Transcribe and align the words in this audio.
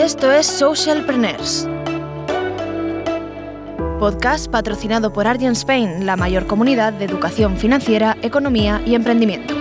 Esto 0.00 0.32
es 0.32 0.46
Socialpreneurs. 0.46 1.68
Podcast 3.98 4.50
patrocinado 4.50 5.12
por 5.12 5.26
Argent 5.26 5.54
Spain, 5.54 6.06
la 6.06 6.16
mayor 6.16 6.46
comunidad 6.46 6.94
de 6.94 7.04
educación 7.04 7.58
financiera, 7.58 8.16
economía 8.22 8.80
y 8.86 8.94
emprendimiento. 8.94 9.54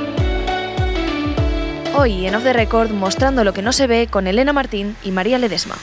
Hoy 1.93 2.25
en 2.25 2.35
Off 2.35 2.43
the 2.43 2.53
Record 2.53 2.91
mostrando 2.91 3.43
lo 3.43 3.51
que 3.51 3.61
no 3.61 3.73
se 3.73 3.87
ve 3.87 4.07
con 4.09 4.27
Elena 4.27 4.53
Martín 4.53 4.95
y 5.03 5.11
María 5.11 5.37
Ledesma. 5.39 5.75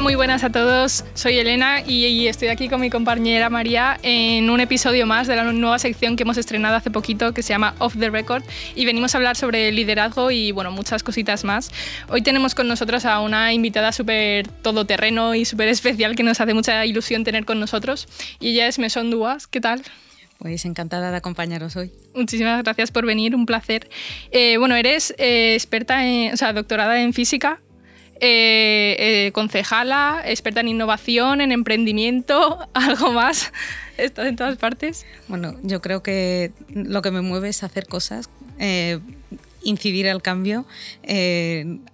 Hola, 0.00 0.06
muy 0.06 0.14
buenas 0.14 0.44
a 0.44 0.50
todos. 0.50 1.04
Soy 1.12 1.36
Elena 1.36 1.82
y 1.86 2.26
estoy 2.26 2.48
aquí 2.48 2.70
con 2.70 2.80
mi 2.80 2.88
compañera 2.88 3.50
María 3.50 3.98
en 4.02 4.48
un 4.48 4.58
episodio 4.58 5.04
más 5.04 5.26
de 5.26 5.36
la 5.36 5.44
nueva 5.52 5.78
sección 5.78 6.16
que 6.16 6.22
hemos 6.22 6.38
estrenado 6.38 6.74
hace 6.74 6.90
poquito 6.90 7.34
que 7.34 7.42
se 7.42 7.50
llama 7.50 7.74
Off 7.80 7.98
the 7.98 8.08
Record 8.08 8.42
y 8.74 8.86
venimos 8.86 9.14
a 9.14 9.18
hablar 9.18 9.36
sobre 9.36 9.70
liderazgo 9.72 10.30
y 10.30 10.52
bueno, 10.52 10.70
muchas 10.70 11.02
cositas 11.02 11.44
más. 11.44 11.70
Hoy 12.08 12.22
tenemos 12.22 12.54
con 12.54 12.66
nosotros 12.66 13.04
a 13.04 13.20
una 13.20 13.52
invitada 13.52 13.92
súper 13.92 14.48
todoterreno 14.48 15.34
y 15.34 15.44
súper 15.44 15.68
especial 15.68 16.16
que 16.16 16.22
nos 16.22 16.40
hace 16.40 16.54
mucha 16.54 16.86
ilusión 16.86 17.22
tener 17.22 17.44
con 17.44 17.60
nosotros 17.60 18.08
y 18.40 18.52
ella 18.52 18.68
es 18.68 18.78
Mesón 18.78 19.10
Duas. 19.10 19.48
¿Qué 19.48 19.60
tal? 19.60 19.82
Pues 20.38 20.64
encantada 20.64 21.10
de 21.10 21.18
acompañaros 21.18 21.76
hoy. 21.76 21.92
Muchísimas 22.14 22.62
gracias 22.62 22.90
por 22.90 23.04
venir, 23.04 23.34
un 23.34 23.44
placer. 23.44 23.90
Eh, 24.30 24.56
bueno, 24.56 24.76
eres 24.76 25.14
eh, 25.18 25.52
experta, 25.52 26.06
en, 26.06 26.32
o 26.32 26.38
sea, 26.38 26.54
doctorada 26.54 27.02
en 27.02 27.12
física 27.12 27.60
eh, 28.20 28.96
eh, 28.98 29.32
concejala, 29.32 30.22
experta 30.24 30.60
en 30.60 30.68
innovación, 30.68 31.40
en 31.40 31.52
emprendimiento, 31.52 32.58
algo 32.74 33.12
más. 33.12 33.52
Estás 33.96 34.26
en 34.26 34.36
todas 34.36 34.56
partes. 34.56 35.06
Bueno, 35.28 35.56
yo 35.62 35.80
creo 35.80 36.02
que 36.02 36.52
lo 36.72 37.02
que 37.02 37.10
me 37.10 37.20
mueve 37.20 37.48
es 37.48 37.62
hacer 37.62 37.86
cosas. 37.86 38.30
Eh, 38.58 38.98
incidir 39.62 40.08
al 40.08 40.22
cambio, 40.22 40.66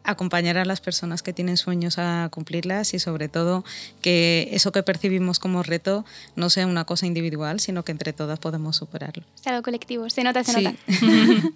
acompañar 0.05 0.59
a 0.59 0.65
las 0.65 0.81
personas 0.81 1.23
que 1.23 1.33
tienen 1.33 1.57
sueños 1.57 1.99
a 1.99 2.29
cumplirlas 2.31 2.95
y 2.95 2.99
sobre 2.99 3.29
todo 3.29 3.65
que 4.01 4.49
eso 4.53 4.73
que 4.73 4.83
percibimos 4.83 5.39
como 5.39 5.63
reto 5.63 6.05
no 6.35 6.51
sea 6.51 6.67
una 6.67 6.85
cosa 6.85 7.07
individual, 7.07 7.61
sino 7.61 7.85
que 7.85 7.93
entre 7.93 8.13
todas 8.13 8.39
podemos 8.39 8.77
superarlo. 8.77 9.25
Es 9.35 9.47
algo 9.47 9.63
colectivo, 9.63 10.09
se 10.11 10.23
nota, 10.23 10.45
se 10.45 10.61
nota. 10.61 10.77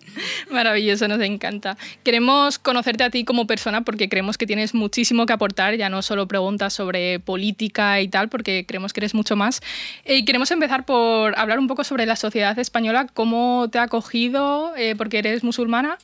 Maravilloso, 0.50 1.08
nos 1.08 1.20
encanta. 1.20 1.76
Queremos 2.02 2.58
conocerte 2.58 3.04
a 3.04 3.10
ti 3.10 3.24
como 3.24 3.46
persona 3.46 3.82
porque 3.82 4.08
creemos 4.08 4.38
que 4.38 4.46
tienes 4.46 4.74
muchísimo 4.74 5.26
que 5.26 5.32
aportar, 5.32 5.76
ya 5.76 5.88
no 5.88 6.02
solo 6.02 6.26
preguntas 6.28 6.72
sobre 6.72 7.20
política 7.20 8.00
y 8.00 8.08
tal, 8.08 8.28
porque 8.28 8.64
creemos 8.66 8.92
que 8.92 9.00
eres 9.00 9.14
mucho 9.14 9.36
más. 9.36 9.60
Eh, 10.04 10.16
y 10.16 10.24
queremos 10.24 10.50
empezar 10.50 10.84
por 10.84 11.38
hablar 11.38 11.58
un 11.58 11.68
poco 11.68 11.84
sobre 11.84 12.06
la 12.06 12.16
sociedad 12.16 12.58
española, 12.58 13.06
cómo 13.12 13.68
te 13.70 13.78
ha 13.78 13.84
acogido, 13.84 14.74
eh, 14.76 14.94
porque 14.96 15.18
eres 15.18 15.44
musulmana. 15.44 15.98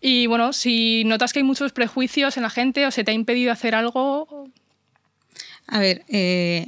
Y 0.00 0.26
bueno, 0.26 0.52
si 0.52 1.04
notas 1.04 1.32
que 1.32 1.40
hay 1.40 1.44
muchos 1.44 1.72
prejuicios 1.72 2.36
en 2.36 2.42
la 2.42 2.50
gente 2.50 2.86
o 2.86 2.90
se 2.90 3.04
te 3.04 3.10
ha 3.10 3.14
impedido 3.14 3.52
hacer 3.52 3.74
algo. 3.74 4.48
A 5.66 5.78
ver, 5.78 6.04
eh, 6.08 6.66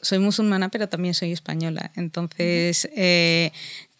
soy 0.00 0.18
musulmana, 0.18 0.68
pero 0.68 0.88
también 0.88 1.14
soy 1.14 1.32
española. 1.32 1.92
Entonces, 1.96 2.88
eh, 2.94 3.52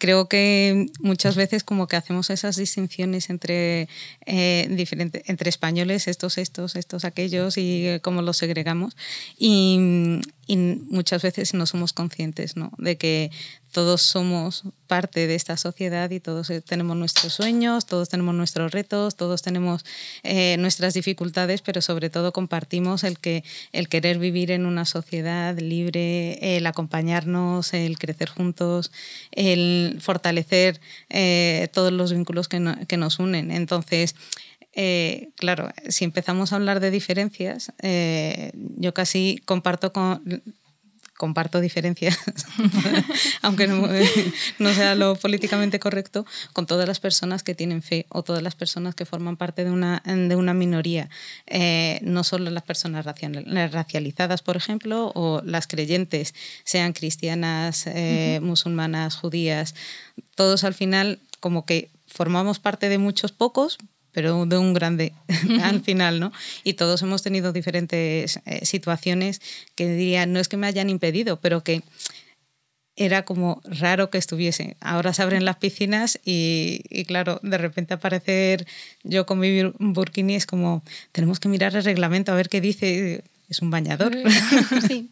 creo 0.03 0.27
que 0.27 0.87
muchas 0.99 1.37
veces 1.37 1.63
como 1.63 1.87
que 1.87 1.95
hacemos 1.95 2.29
esas 2.29 2.57
distinciones 2.57 3.29
entre, 3.29 3.87
eh, 4.25 4.85
entre 5.27 5.49
españoles, 5.49 6.09
estos, 6.09 6.37
estos, 6.37 6.75
estos, 6.75 7.05
aquellos, 7.05 7.57
y 7.57 7.87
eh, 7.87 7.99
cómo 8.01 8.21
los 8.21 8.35
segregamos. 8.35 8.97
Y, 9.37 10.19
y, 10.45 10.57
muchas 10.57 11.21
veces 11.21 11.53
no 11.53 11.65
somos 11.65 11.93
conscientes 11.93 12.57
¿no? 12.57 12.73
de 12.77 12.97
que 12.97 13.31
todos 13.73 14.01
somos 14.03 14.63
parte 14.87 15.25
de 15.25 15.33
esta 15.33 15.57
sociedad 15.57 16.09
y 16.11 16.19
todos 16.19 16.49
eh, 16.51 16.61
tenemos 16.61 16.95
nuestros 16.95 17.33
sueños, 17.33 17.87
todos 17.87 18.07
tenemos 18.07 18.35
nuestros 18.35 18.71
retos, 18.71 19.15
todos 19.15 19.41
tenemos 19.41 19.83
eh, 20.21 20.55
nuestras 20.59 20.93
dificultades, 20.93 21.61
pero 21.61 21.81
sobre 21.81 22.11
todo 22.11 22.31
compartimos 22.31 23.03
el, 23.03 23.17
que, 23.17 23.43
el 23.71 23.89
querer 23.89 24.19
vivir 24.19 24.51
en 24.51 24.67
una 24.67 24.85
sociedad 24.85 25.57
libre, 25.57 26.55
el 26.57 26.67
acompañarnos, 26.67 27.73
el 27.73 27.97
crecer 27.97 28.29
juntos, 28.29 28.91
el 29.31 29.92
fortalecer 29.99 30.79
eh, 31.09 31.67
todos 31.73 31.91
los 31.91 32.13
vínculos 32.13 32.47
que, 32.47 32.61
que, 32.87 32.97
nos 32.97 33.19
unen. 33.19 33.51
Entonces, 33.51 34.15
claro, 35.35 35.69
si 35.89 36.03
empezamos 36.03 36.51
a 36.51 36.55
hablar 36.55 36.79
de 36.79 36.89
diferencias, 36.91 37.71
yo 38.77 38.93
casi 38.93 39.41
comparto 39.45 39.93
con 39.93 40.41
comparto 41.23 41.61
diferencias, 41.61 42.19
aunque 43.41 43.65
no, 43.65 44.73
sea 44.73 44.93
lo 44.93 45.15
políticamente 45.15 45.79
correcto, 45.79 46.25
con 46.51 46.65
todas 46.65 46.85
las 46.85 46.99
personas 46.99 47.43
que 47.43 47.55
tienen 47.55 47.81
fe 47.81 48.07
o 48.09 48.23
todas 48.23 48.43
las 48.43 48.55
personas 48.55 48.93
que 48.93 49.05
forman 49.05 49.37
parte 49.37 49.63
de 49.63 49.71
una, 49.71 50.03
de 50.05 50.35
una 50.35 50.53
minoría, 50.53 51.09
eh, 51.47 52.01
no 52.03 52.25
solo 52.25 52.51
las 52.51 52.63
personas 52.63 53.05
racializadas, 53.05 54.41
por 54.41 54.57
ejemplo, 54.57 55.13
o 55.15 55.41
las 55.45 55.65
creyentes, 55.65 56.35
sean 56.65 56.91
cristianas, 56.91 57.87
eh, 57.87 58.41
musulmanas, 58.43 59.15
judías, 59.15 59.75
todos 60.35 60.65
al 60.65 60.73
final 60.73 61.19
como 61.39 61.65
que 61.65 61.89
formamos 62.05 62.59
parte 62.59 62.89
de 62.89 62.97
muchos 62.97 63.31
pocos, 63.31 63.77
pero 64.13 64.45
de 64.45 64.57
un 64.57 64.73
grande 64.73 65.13
al 65.63 65.81
final, 65.81 66.19
¿no? 66.19 66.31
Y 66.63 66.73
todos 66.73 67.01
hemos 67.01 67.23
tenido 67.23 67.51
diferentes 67.51 68.39
eh, 68.45 68.65
situaciones 68.65 69.41
que 69.75 69.87
diría, 69.87 70.25
no 70.25 70.39
es 70.39 70.47
que 70.47 70.57
me 70.57 70.67
hayan 70.67 70.89
impedido, 70.89 71.39
pero 71.39 71.63
que 71.63 71.83
era 72.95 73.25
como 73.25 73.61
raro 73.65 74.09
que 74.09 74.17
estuviese. 74.17 74.77
Ahora 74.79 75.13
se 75.13 75.23
abren 75.23 75.45
las 75.45 75.57
piscinas 75.57 76.19
y, 76.23 76.83
claro, 77.07 77.39
de 77.41 77.57
repente 77.57 77.95
aparecer 77.95 78.67
yo 79.03 79.25
con 79.25 79.39
mi 79.39 79.63
burkini 79.79 80.35
es 80.35 80.45
como, 80.45 80.83
tenemos 81.11 81.39
que 81.39 81.49
mirar 81.49 81.75
el 81.75 81.83
reglamento 81.83 82.31
a 82.31 82.35
ver 82.35 82.49
qué 82.49 82.61
dice, 82.61 83.23
es 83.49 83.61
un 83.61 83.71
bañador. 83.71 84.15
Sí. 84.87 85.09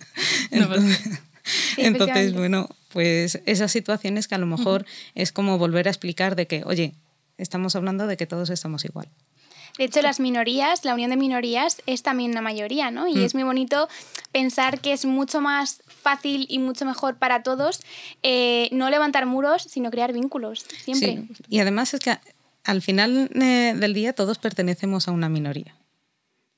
entonces, 1.78 2.34
bueno, 2.34 2.70
pues 2.94 3.40
esas 3.46 3.72
situaciones 3.72 4.28
que 4.28 4.36
a 4.36 4.38
lo 4.38 4.46
mejor 4.46 4.86
es 5.16 5.32
como 5.32 5.58
volver 5.58 5.88
a 5.88 5.92
explicar 5.92 6.36
de 6.36 6.46
que, 6.46 6.64
oye, 6.66 6.94
estamos 7.42 7.76
hablando 7.76 8.08
de 8.08 8.18
que 8.18 8.28
todos 8.28 8.50
estamos 8.50 8.86
igual. 8.86 9.10
De 9.78 9.86
hecho, 9.86 10.02
las 10.02 10.20
minorías, 10.20 10.84
la 10.86 10.94
unión 10.94 11.10
de 11.12 11.18
minorías 11.18 11.82
es 11.86 12.04
también 12.04 12.32
una 12.32 12.42
mayoría, 12.42 12.92
¿no? 12.92 13.08
Y 13.08 13.16
mm. 13.16 13.24
es 13.24 13.34
muy 13.34 13.44
bonito 13.44 13.88
pensar 14.32 14.80
que 14.80 14.94
es 14.94 15.06
mucho 15.06 15.42
más 15.42 15.82
fácil 15.88 16.46
y 16.50 16.60
mucho 16.60 16.86
mejor 16.86 17.18
para 17.18 17.44
todos 17.44 17.82
eh, 18.22 18.70
no 18.72 18.90
levantar 18.90 19.26
muros, 19.26 19.64
sino 19.64 19.90
crear 19.90 20.14
vínculos, 20.14 20.66
siempre. 20.84 21.24
Sí. 21.36 21.44
Y 21.50 21.60
además 21.60 21.94
es 21.94 22.02
que 22.02 22.18
al 22.64 22.82
final 22.82 23.30
eh, 23.34 23.74
del 23.76 23.94
día 23.94 24.14
todos 24.14 24.38
pertenecemos 24.38 25.08
a 25.08 25.12
una 25.12 25.30
minoría 25.30 25.76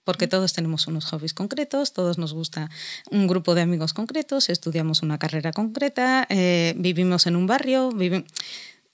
porque 0.04 0.28
todos 0.28 0.54
tenemos 0.54 0.88
unos 0.88 1.06
hobbies 1.06 1.34
concretos, 1.34 1.94
todos 1.94 2.18
nos 2.18 2.34
gusta 2.34 2.70
un 3.10 3.28
grupo 3.28 3.56
de 3.56 3.62
amigos 3.62 3.94
concretos, 3.94 4.50
estudiamos 4.50 5.02
una 5.02 5.18
carrera 5.18 5.54
concreta, 5.54 6.28
eh, 6.30 6.74
vivimos 6.78 7.26
en 7.26 7.36
un 7.36 7.48
barrio, 7.48 7.90
vivimos 7.92 8.26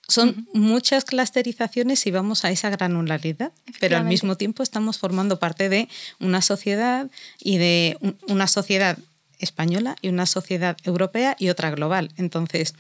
son 0.10 0.48
muchas 0.54 1.06
clusterizaciones 1.06 2.06
y 2.06 2.12
vamos 2.12 2.44
a 2.44 2.52
esa 2.52 2.70
granularidad, 2.70 3.52
pero 3.80 3.98
al 3.98 4.06
mismo 4.06 4.36
tiempo 4.36 4.64
estamos 4.64 4.98
formando 4.98 5.40
parte 5.40 5.70
de 5.70 5.88
una 6.20 6.42
sociedad 6.42 7.08
y 7.40 7.58
de 7.58 7.98
una 8.28 8.48
sociedad 8.48 8.98
española 9.38 9.96
y 10.02 10.10
una 10.10 10.26
sociedad 10.26 10.76
europea 10.84 11.36
y 11.40 11.50
otra 11.50 11.72
global. 11.72 12.12
Entonces, 12.18 12.74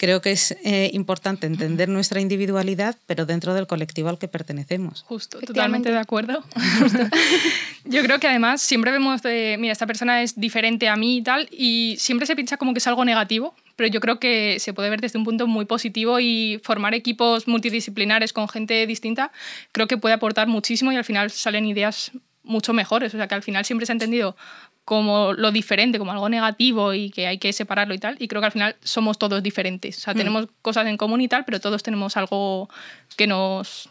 creo 0.00 0.22
que 0.22 0.32
es 0.32 0.56
eh, 0.64 0.90
importante 0.94 1.46
entender 1.46 1.90
nuestra 1.90 2.20
individualidad, 2.20 2.96
pero 3.06 3.26
dentro 3.26 3.52
del 3.52 3.66
colectivo 3.66 4.08
al 4.08 4.18
que 4.18 4.28
pertenecemos. 4.28 5.02
Justo, 5.02 5.40
totalmente 5.40 5.90
de 5.90 5.98
acuerdo. 5.98 6.42
Yo 7.84 8.02
creo 8.02 8.18
que 8.18 8.26
además 8.26 8.62
siempre 8.62 8.92
vemos 8.92 9.22
de, 9.22 9.56
mira, 9.58 9.72
esta 9.72 9.86
persona 9.86 10.22
es 10.22 10.40
diferente 10.40 10.88
a 10.88 10.96
mí 10.96 11.18
y 11.18 11.22
tal, 11.22 11.48
y 11.50 11.96
siempre 11.98 12.26
se 12.26 12.34
piensa 12.34 12.56
como 12.56 12.72
que 12.72 12.78
es 12.78 12.86
algo 12.86 13.04
negativo, 13.04 13.54
pero 13.76 13.88
yo 13.88 14.00
creo 14.00 14.18
que 14.20 14.58
se 14.58 14.72
puede 14.72 14.90
ver 14.90 15.00
desde 15.00 15.18
un 15.18 15.24
punto 15.24 15.46
muy 15.46 15.64
positivo 15.64 16.20
y 16.20 16.60
formar 16.62 16.94
equipos 16.94 17.48
multidisciplinares 17.48 18.32
con 18.32 18.48
gente 18.48 18.86
distinta 18.86 19.32
creo 19.72 19.86
que 19.86 19.96
puede 19.96 20.14
aportar 20.14 20.48
muchísimo 20.48 20.92
y 20.92 20.96
al 20.96 21.04
final 21.04 21.30
salen 21.30 21.66
ideas 21.66 22.12
mucho 22.42 22.72
mejores. 22.72 23.14
O 23.14 23.16
sea, 23.16 23.28
que 23.28 23.34
al 23.34 23.42
final 23.42 23.64
siempre 23.64 23.86
se 23.86 23.92
ha 23.92 23.94
entendido 23.94 24.36
como 24.84 25.32
lo 25.32 25.52
diferente, 25.52 25.98
como 25.98 26.12
algo 26.12 26.28
negativo 26.28 26.94
y 26.94 27.10
que 27.10 27.26
hay 27.26 27.38
que 27.38 27.52
separarlo 27.52 27.94
y 27.94 27.98
tal. 27.98 28.16
Y 28.18 28.28
creo 28.28 28.42
que 28.42 28.46
al 28.46 28.52
final 28.52 28.76
somos 28.82 29.18
todos 29.18 29.42
diferentes. 29.42 29.98
O 29.98 30.00
sea, 30.00 30.14
mm. 30.14 30.16
tenemos 30.16 30.48
cosas 30.62 30.86
en 30.86 30.96
común 30.96 31.20
y 31.20 31.28
tal, 31.28 31.44
pero 31.44 31.60
todos 31.60 31.82
tenemos 31.82 32.16
algo 32.16 32.68
que 33.16 33.26
nos 33.26 33.88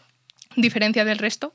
diferencia 0.56 1.04
del 1.04 1.18
resto. 1.18 1.54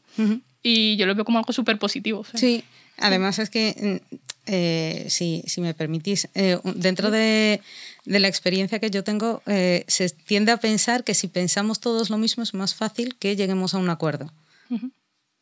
Y 0.63 0.95
yo 0.95 1.05
lo 1.05 1.13
veo 1.13 1.25
como 1.25 1.37
algo 1.37 1.53
súper 1.53 1.77
positivo. 1.77 2.25
Sí, 2.33 2.63
además 2.97 3.37
es 3.39 3.49
que, 3.49 4.01
mm, 4.11 4.15
eh, 4.45 5.05
si, 5.09 5.43
si, 5.47 5.61
me 5.61 5.73
permitís, 5.73 6.27
eh, 6.35 6.59
dentro 6.63 7.11
de, 7.11 7.61
de 8.05 8.19
la 8.19 8.27
experiencia 8.27 8.79
que 8.79 8.91
yo 8.91 9.03
tengo, 9.03 9.41
eh, 9.45 9.85
se 9.87 10.09
tiende 10.09 10.51
a 10.51 10.57
pensar 10.57 11.03
que 11.03 11.13
si 11.13 11.27
pensamos 11.27 11.79
todos 11.79 12.09
lo 12.09 12.17
mismo 12.17 12.43
es 12.43 12.53
más 12.53 12.75
fácil 12.75 13.15
que 13.17 13.35
lleguemos 13.35 13.73
a 13.73 13.79
un 13.79 13.89
acuerdo. 13.89 14.31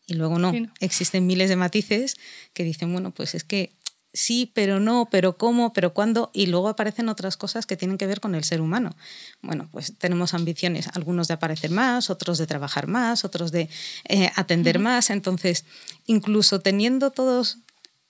Y 0.05 0.15
luego 0.15 0.37
no. 0.37 0.53
Existen 0.79 1.25
miles 1.25 1.49
de 1.49 1.55
matices 1.55 2.15
que 2.53 2.63
dicen, 2.63 2.91
bueno, 2.91 3.11
pues 3.11 3.35
es 3.35 3.43
que 3.43 3.71
sí, 4.13 4.51
pero 4.53 4.79
no, 4.79 5.07
pero 5.09 5.37
cómo, 5.37 5.73
pero 5.73 5.93
cuándo, 5.93 6.29
y 6.33 6.45
luego 6.45 6.69
aparecen 6.69 7.09
otras 7.09 7.35
cosas 7.35 7.65
que 7.65 7.77
tienen 7.77 7.97
que 7.97 8.07
ver 8.07 8.19
con 8.19 8.35
el 8.35 8.43
ser 8.43 8.61
humano. 8.61 8.95
Bueno, 9.41 9.69
pues 9.71 9.97
tenemos 9.97 10.33
ambiciones, 10.33 10.87
algunos 10.93 11.27
de 11.27 11.33
aparecer 11.33 11.71
más, 11.71 12.09
otros 12.09 12.37
de 12.37 12.47
trabajar 12.47 12.87
más, 12.87 13.25
otros 13.25 13.51
de 13.51 13.69
eh, 14.07 14.29
atender 14.35 14.77
más, 14.77 15.09
entonces, 15.09 15.65
incluso 16.05 16.59
teniendo 16.61 17.11
todos 17.11 17.57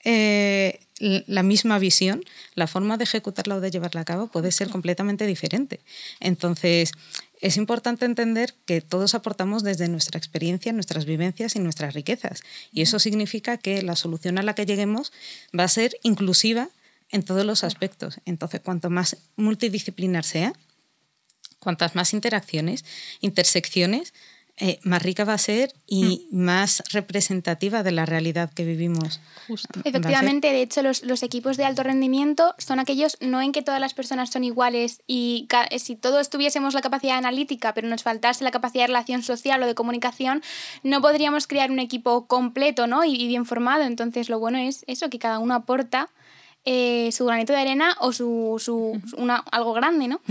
eh, 0.04 0.83
la 1.00 1.44
misma 1.44 1.80
visión, 1.80 2.24
la 2.56 2.68
forma 2.68 2.98
de 2.98 3.04
ejecutarla 3.04 3.56
o 3.56 3.62
de 3.62 3.72
llevarla 3.72 4.02
a 4.02 4.06
cabo 4.06 4.28
puede 4.28 4.52
ser 4.52 4.70
completamente 4.70 5.26
diferente. 5.26 5.80
Entonces, 6.20 6.92
es 7.42 7.58
importante 7.58 8.06
entender 8.06 8.54
que 8.66 8.80
todos 8.80 9.16
aportamos 9.16 9.64
desde 9.64 9.88
nuestra 9.90 10.18
experiencia, 10.18 10.72
nuestras 10.72 11.06
vivencias 11.06 11.56
y 11.56 11.60
nuestras 11.60 11.94
riquezas. 11.94 12.44
Y 12.72 12.82
eso 12.82 13.00
significa 13.00 13.58
que 13.58 13.82
la 13.82 13.96
solución 13.96 14.38
a 14.38 14.44
la 14.44 14.56
que 14.56 14.66
lleguemos 14.66 15.12
va 15.58 15.66
a 15.66 15.68
ser 15.68 15.98
inclusiva 16.04 16.70
en 17.10 17.24
todos 17.24 17.46
los 17.46 17.64
aspectos. 17.64 18.20
Entonces, 18.26 18.62
cuanto 18.62 18.90
más 18.90 19.18
multidisciplinar 19.36 20.24
sea, 20.24 20.54
cuantas 21.60 21.96
más 21.96 22.14
interacciones, 22.14 22.86
intersecciones, 23.22 24.14
eh, 24.58 24.80
más 24.84 25.02
rica 25.02 25.26
va 25.26 25.34
a 25.34 25.40
ser 25.40 25.74
y 25.88 26.28
mm. 26.32 26.38
más 26.38 26.84
representativa 26.92 27.82
de 27.82 27.92
la 27.92 28.06
realidad 28.06 28.54
que 28.54 28.64
vivimos. 28.64 29.20
Efectivamente, 29.84 30.52
de 30.52 30.62
hecho, 30.62 30.84
los, 30.84 31.02
los, 31.04 31.24
equipos 31.24 31.58
de 31.58 31.66
alto 31.66 31.82
rendimiento 31.82 32.54
son 32.60 32.80
aquellos 32.80 33.18
no 33.20 33.42
en 33.42 33.52
que 33.52 33.64
todas 33.64 33.82
las 33.82 33.96
personas 33.96 34.30
son 34.30 34.44
iguales 34.44 35.02
y 35.08 35.48
eh, 35.72 35.80
si 35.80 35.96
todos 35.96 36.30
tuviésemos 36.30 36.76
la 36.76 36.82
capacidad 36.82 37.18
analítica, 37.18 37.74
pero 37.74 37.88
nos 37.88 38.04
faltase 38.04 38.44
la 38.44 38.52
capacidad 38.52 38.84
de 38.84 38.88
relación 38.88 39.24
social 39.24 39.64
o 39.64 39.66
de 39.66 39.74
comunicación, 39.74 40.44
no 40.84 41.02
podríamos 41.02 41.48
crear 41.48 41.72
un 41.72 41.80
equipo 41.80 42.28
completo 42.28 42.86
¿no? 42.86 43.04
y, 43.04 43.28
bien 43.28 43.48
formado. 43.48 43.84
Entonces, 43.84 44.30
lo 44.30 44.38
bueno 44.38 44.60
es 44.60 44.86
eso, 44.86 45.10
que 45.10 45.18
cada 45.18 45.40
uno 45.40 45.56
aporta 45.56 46.10
eh, 46.64 47.10
su 47.12 47.26
granito 47.26 47.54
de 47.54 47.60
arena 47.60 47.98
o 48.00 48.14
su, 48.14 48.58
su 48.60 49.02
una, 49.18 49.38
algo 49.52 49.74
grande, 49.74 50.08
¿no? 50.08 50.22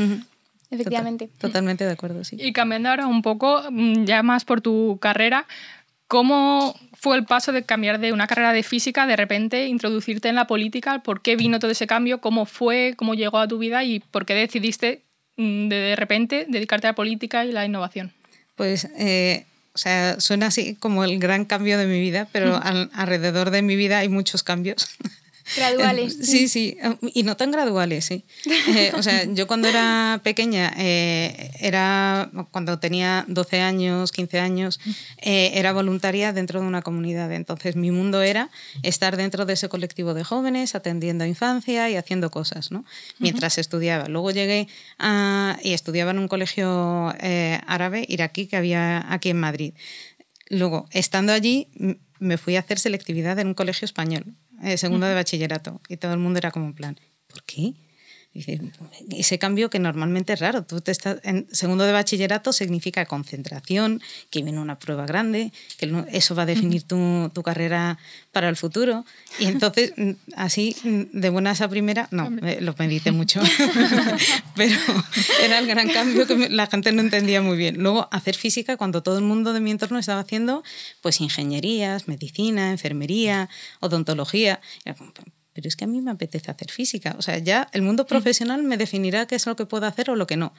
Efectivamente. 0.73 1.29
totalmente 1.39 1.85
de 1.85 1.93
acuerdo, 1.93 2.25
sí. 2.25 2.37
Y 2.39 2.53
cambiando 2.53 2.89
ahora 2.89 3.07
un 3.07 3.23
poco, 3.23 3.63
mm, 3.71 4.05
ya 4.05 4.23
más 4.23 4.45
por 4.45 4.61
tu 4.61 4.99
carrera, 5.01 5.47
¿cómo 6.09 6.75
fue 6.95 7.17
el 7.17 7.25
paso 7.25 7.53
de 7.53 7.65
cambiar 7.65 7.99
de 8.01 8.13
una 8.13 8.27
carrera 8.27 8.53
de 8.53 8.63
física, 8.63 9.07
de 9.07 9.17
repente 9.17 9.67
introducirte 9.67 10.29
en 10.29 10.35
la 10.35 10.47
política? 10.47 11.03
¿Por 11.03 11.23
qué 11.23 11.37
vino 11.37 11.59
todo 11.59 11.71
ese 11.71 11.87
cambio? 11.87 12.21
¿Cómo 12.21 12.47
fue? 12.47 12.95
¿Cómo 12.97 13.15
llegó 13.15 13.39
a 13.39 13.49
tu 13.49 13.59
vida? 13.59 13.85
¿Y 13.85 14.01
por 14.01 14.27
qué 14.27 14.35
decidiste 14.35 15.03
mm, 15.37 15.69
de, 15.69 15.77
de 15.77 15.97
repente 15.97 16.47
dedicarte 16.49 16.87
a 16.87 16.91
la 16.91 16.95
política 16.95 17.45
y 17.45 17.53
la 17.53 17.65
innovación? 17.65 18.13
Pues... 18.57 18.89
Eh, 18.97 19.47
o 19.75 19.79
sea, 19.79 20.21
suena 20.21 20.49
así 20.49 20.75
como 20.75 21.03
el 21.03 21.19
gran 21.19 21.47
cambio 21.47 21.79
de 21.79 21.87
mi 21.87 21.99
vida, 21.99 22.29
pero 22.31 22.61
alrededor 22.93 23.51
de 23.51 23.63
mi 23.63 23.77
vida 23.77 23.99
hay 23.99 24.09
muchos 24.09 24.43
cambios. 24.43 24.89
Graduales. 25.57 26.17
Sí, 26.23 26.49
sí, 26.49 26.77
y 27.15 27.23
no 27.23 27.37
tan 27.37 27.51
graduales, 27.51 28.05
sí. 28.05 28.25
Eh, 28.75 28.93
o 28.95 29.03
sea, 29.03 29.25
yo 29.25 29.47
cuando 29.47 29.69
era 29.69 30.21
pequeña, 30.23 30.73
eh, 30.79 31.51
era 31.61 32.31
cuando 32.51 32.79
tenía 32.79 33.25
12 33.29 33.61
años, 33.61 34.13
15 34.13 34.41
años, 34.41 34.81
eh, 35.19 35.53
era 35.55 35.73
voluntaria 35.73 36.33
dentro 36.33 36.61
de 36.61 36.67
una 36.67 36.83
comunidad. 36.83 37.33
Entonces 37.33 37.77
mi 37.77 37.91
mundo 37.91 38.23
era 38.23 38.51
estar 38.83 39.17
dentro 39.17 39.45
de 39.45 39.55
ese 39.55 39.69
colectivo 39.69 40.15
de 40.15 40.25
jóvenes, 40.25 40.75
atendiendo 40.75 41.25
a 41.25 41.27
infancia 41.27 41.91
y 41.91 41.97
haciendo 41.97 42.31
cosas, 42.31 42.71
¿no? 42.71 42.85
Mientras 43.19 43.59
estudiaba. 43.59 44.09
Luego 44.09 44.31
llegué 44.31 44.69
a, 44.99 45.59
y 45.63 45.73
estudiaba 45.73 46.13
en 46.13 46.19
un 46.19 46.29
colegio 46.29 47.15
árabe, 47.67 48.05
iraquí, 48.09 48.47
que 48.47 48.57
había 48.57 49.13
aquí 49.13 49.31
en 49.31 49.41
Madrid. 49.41 49.75
Luego, 50.49 50.87
estando 50.91 51.33
allí, 51.33 51.69
me 52.19 52.39
fui 52.39 52.57
a 52.57 52.61
hacer 52.61 52.79
selectividad 52.79 53.39
en 53.39 53.49
un 53.49 53.55
colegio 53.55 53.85
español 53.85 54.37
eh, 54.63 54.79
segundo 54.79 55.07
de 55.07 55.15
bachillerato, 55.15 55.81
y 55.89 55.97
todo 55.97 56.13
el 56.13 56.19
mundo 56.19 56.39
era 56.39 56.51
como 56.51 56.67
en 56.67 56.75
plan, 56.75 57.01
¿por 57.27 57.43
qué? 57.45 57.75
Ese 58.35 59.39
cambio 59.39 59.69
que 59.69 59.79
normalmente 59.79 60.33
es 60.33 60.41
raro. 60.41 60.63
Tú 60.65 60.81
te 60.81 60.91
estás, 60.91 61.19
en 61.23 61.47
segundo 61.53 61.85
de 61.85 61.93
bachillerato 61.93 62.53
significa 62.53 63.05
concentración, 63.05 64.01
que 64.31 64.43
viene 64.43 64.59
una 64.59 64.79
prueba 64.79 65.05
grande, 65.05 65.53
que 65.79 66.05
eso 66.13 66.35
va 66.35 66.45
a 66.45 66.47
definir 66.47 66.83
tu, 66.85 67.31
tu 67.35 67.43
carrera 67.43 67.99
para 68.33 68.49
el 68.49 68.57
futuro. 68.57 69.05
Y 69.39 69.47
entonces, 69.47 69.93
así, 70.37 70.75
de 71.13 71.29
buenas 71.29 71.61
a 71.61 71.69
primera, 71.69 72.09
no, 72.11 72.31
lo 72.61 72.75
medité 72.79 73.13
mucho, 73.13 73.41
pero 74.57 74.77
era 75.43 75.59
el 75.59 75.67
gran 75.67 75.89
cambio 75.91 76.27
que 76.27 76.49
la 76.49 76.67
gente 76.67 76.93
no 76.93 77.03
entendía 77.03 77.43
muy 77.43 77.57
bien. 77.57 77.83
Luego, 77.83 78.09
hacer 78.11 78.35
física 78.35 78.77
cuando 78.77 79.03
todo 79.03 79.19
el 79.19 79.25
mundo 79.25 79.53
de 79.53 79.61
mi 79.61 79.71
entorno 79.71 79.99
estaba 79.99 80.21
haciendo 80.21 80.63
pues 81.03 81.21
ingenierías, 81.21 82.09
medicina, 82.09 82.71
enfermería, 82.71 83.51
odontología 83.81 84.61
pero 85.53 85.69
es 85.69 85.77
que 85.77 85.85
a 85.85 85.89
mí 85.89 86.01
me 86.01 86.11
apetece 86.11 86.51
hacer 86.51 86.71
física. 86.71 87.15
O 87.19 87.23
sea, 87.23 87.39
ya 87.39 87.69
el 87.73 87.83
mundo 87.83 88.07
profesional 88.07 88.63
me 88.63 88.77
definirá 88.77 89.27
qué 89.27 89.35
es 89.35 89.47
lo 89.47 89.57
que 89.57 89.67
puedo 89.67 89.87
hacer 89.87 90.11
o 90.11 90.17
lo 90.17 90.27
que 90.27 90.37
no 90.37 90.53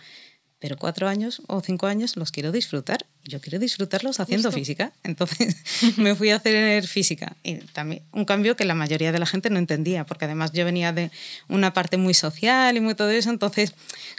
pero 0.63 0.77
cuatro 0.77 1.09
años 1.09 1.41
o 1.47 1.59
cinco 1.59 1.87
años 1.87 2.15
los 2.15 2.31
quiero 2.31 2.53
disfrutar. 2.53 3.05
Yo 3.25 3.41
quiero 3.41 3.59
disfrutarlos 3.59 4.21
haciendo 4.21 4.49
física. 4.49 4.93
Entonces 5.03 5.57
me 5.97 6.15
fui 6.15 6.29
a 6.29 6.37
hacer 6.37 6.87
física. 6.87 7.35
Y 7.43 7.55
también 7.55 8.03
un 8.13 8.23
cambio 8.23 8.55
que 8.55 8.63
la 8.63 8.73
mayoría 8.73 9.11
de 9.11 9.19
la 9.19 9.25
gente 9.25 9.49
no 9.49 9.59
entendía, 9.59 10.05
porque 10.05 10.23
además 10.23 10.53
yo 10.53 10.63
venía 10.63 10.93
de 10.93 11.11
una 11.49 11.73
parte 11.73 11.97
muy 11.97 12.13
social 12.13 12.77
y 12.77 12.79
muy 12.79 12.95
todo 12.95 13.09
eso. 13.09 13.29
Entonces, 13.29 13.73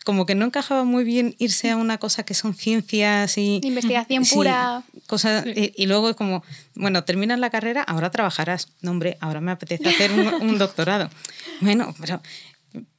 como 0.05 0.27
que 0.27 0.35
no 0.35 0.45
encajaba 0.45 0.85
muy 0.85 1.03
bien 1.03 1.35
irse 1.39 1.71
a 1.71 1.79
una 1.79 1.97
cosa 1.97 2.25
que 2.25 2.35
son 2.35 2.55
ciencias 2.55 3.39
y. 3.39 3.63
Investigación 3.65 4.27
pura. 4.27 4.83
Cosas, 5.07 5.47
y, 5.47 5.87
luego 5.87 6.11
es 6.11 6.17
como, 6.17 6.45
bueno, 6.75 7.05
terminas 7.05 7.39
la 7.39 7.49
carrera, 7.49 7.83
ahora 7.83 8.11
trabajarás. 8.11 8.69
No, 8.83 8.91
hombre, 8.91 9.17
ahora 9.23 9.41
me 9.41 9.51
apetece 9.51 9.89
hacer 9.89 10.13
un, 10.13 10.27
un 10.51 10.59
doctorado. 10.59 11.09
Bueno, 11.63 11.95
pero 11.99 12.21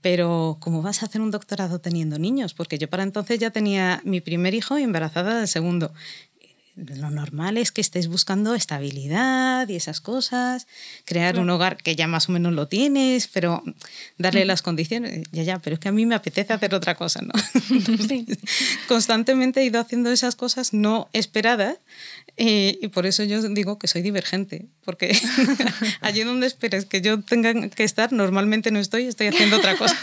pero 0.01 0.57
¿cómo 0.59 0.81
vas 0.81 1.01
a 1.01 1.07
hacer 1.07 1.21
un 1.21 1.31
doctorado 1.31 1.79
teniendo 1.79 2.19
niños? 2.19 2.53
Porque 2.53 2.77
yo 2.77 2.89
para 2.89 3.03
entonces 3.03 3.39
ya 3.39 3.51
tenía 3.51 4.01
mi 4.03 4.21
primer 4.21 4.53
hijo 4.53 4.77
y 4.77 4.83
embarazada 4.83 5.39
del 5.39 5.47
segundo. 5.47 5.93
Lo 6.75 7.09
normal 7.09 7.57
es 7.57 7.71
que 7.71 7.79
estés 7.79 8.09
buscando 8.09 8.53
estabilidad 8.53 9.67
y 9.69 9.75
esas 9.75 10.01
cosas, 10.01 10.67
crear 11.05 11.39
un 11.39 11.49
hogar 11.49 11.77
que 11.77 11.95
ya 11.95 12.05
más 12.05 12.27
o 12.27 12.33
menos 12.33 12.51
lo 12.51 12.67
tienes, 12.67 13.27
pero 13.27 13.63
darle 14.17 14.43
las 14.43 14.61
condiciones, 14.61 15.23
ya, 15.31 15.43
ya, 15.43 15.59
pero 15.59 15.75
es 15.75 15.79
que 15.79 15.87
a 15.87 15.93
mí 15.93 16.05
me 16.05 16.15
apetece 16.15 16.51
hacer 16.51 16.75
otra 16.75 16.95
cosa, 16.95 17.21
¿no? 17.21 17.31
constantemente 18.89 19.61
he 19.61 19.65
ido 19.65 19.79
haciendo 19.79 20.11
esas 20.11 20.35
cosas 20.35 20.73
no 20.73 21.07
esperadas 21.13 21.77
eh, 22.37 22.77
y 22.81 22.89
por 22.89 23.05
eso 23.05 23.23
yo 23.23 23.41
digo 23.41 23.79
que 23.79 23.87
soy 23.87 24.01
divergente, 24.01 24.65
porque 24.83 25.17
allí 26.01 26.23
donde 26.23 26.47
esperes 26.47 26.85
que 26.85 26.99
yo 26.99 27.21
tenga 27.21 27.69
que 27.69 27.85
estar, 27.85 28.11
normalmente 28.11 28.71
no 28.71 28.79
estoy, 28.79 29.05
estoy 29.05 29.27
haciendo 29.27 29.57
otra 29.57 29.77
cosa. 29.77 29.97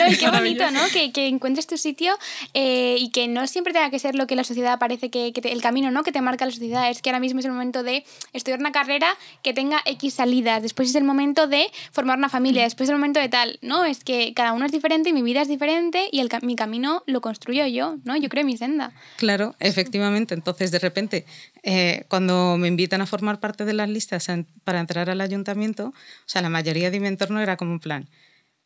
no, 0.00 0.12
y 0.12 0.16
qué 0.16 0.28
bonito, 0.30 0.68
¿no? 0.72 0.80
Que, 0.92 1.12
que 1.12 1.28
encuentres 1.28 1.68
tu 1.68 1.76
sitio 1.78 2.12
eh, 2.54 2.96
y 2.98 3.10
que 3.10 3.28
no 3.28 3.46
siempre 3.46 3.72
tenga 3.72 3.90
que 3.90 4.00
ser 4.00 4.16
lo 4.16 4.26
que 4.26 4.34
la 4.34 4.42
sociedad 4.42 4.80
parece 4.80 5.08
que, 5.08 5.32
que 5.32 5.48
el 5.52 5.62
camino, 5.62 5.75
¿no? 5.76 6.02
Que 6.02 6.12
te 6.12 6.20
marca 6.20 6.44
la 6.44 6.52
sociedad. 6.52 6.90
Es 6.90 7.02
que 7.02 7.10
ahora 7.10 7.20
mismo 7.20 7.40
es 7.40 7.46
el 7.46 7.52
momento 7.52 7.82
de 7.82 8.04
estudiar 8.32 8.58
una 8.58 8.72
carrera 8.72 9.08
que 9.42 9.52
tenga 9.52 9.80
X 9.84 10.14
salidas, 10.14 10.62
después 10.62 10.90
es 10.90 10.94
el 10.94 11.04
momento 11.04 11.46
de 11.46 11.70
formar 11.92 12.18
una 12.18 12.28
familia, 12.28 12.62
después 12.62 12.88
es 12.88 12.90
el 12.90 12.96
momento 12.96 13.20
de 13.20 13.28
tal, 13.28 13.58
¿no? 13.62 13.84
Es 13.84 14.04
que 14.04 14.32
cada 14.34 14.52
uno 14.52 14.66
es 14.66 14.72
diferente, 14.72 15.12
mi 15.12 15.22
vida 15.22 15.42
es 15.42 15.48
diferente 15.48 16.08
y 16.10 16.20
el, 16.20 16.30
mi 16.42 16.56
camino 16.56 17.02
lo 17.06 17.20
construyo 17.20 17.66
yo, 17.66 17.96
¿no? 18.04 18.16
Yo 18.16 18.28
creo 18.28 18.44
mi 18.44 18.56
senda. 18.56 18.92
Claro, 19.16 19.54
efectivamente. 19.58 20.34
Entonces, 20.34 20.70
de 20.70 20.78
repente, 20.78 21.26
eh, 21.62 22.04
cuando 22.08 22.56
me 22.56 22.68
invitan 22.68 23.00
a 23.00 23.06
formar 23.06 23.40
parte 23.40 23.64
de 23.64 23.72
las 23.72 23.88
listas 23.88 24.26
para 24.64 24.80
entrar 24.80 25.10
al 25.10 25.20
ayuntamiento, 25.20 25.88
o 25.88 25.94
sea, 26.26 26.42
la 26.42 26.48
mayoría 26.48 26.90
de 26.90 27.00
mi 27.00 27.08
entorno 27.08 27.40
era 27.40 27.56
como 27.56 27.72
un 27.72 27.80
plan. 27.80 28.08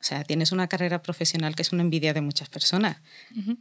O 0.01 0.05
sea, 0.05 0.25
tienes 0.25 0.51
una 0.51 0.67
carrera 0.67 1.03
profesional 1.03 1.55
que 1.55 1.61
es 1.61 1.73
una 1.73 1.83
envidia 1.83 2.15
de 2.15 2.23
muchas 2.23 2.49
personas. 2.49 2.97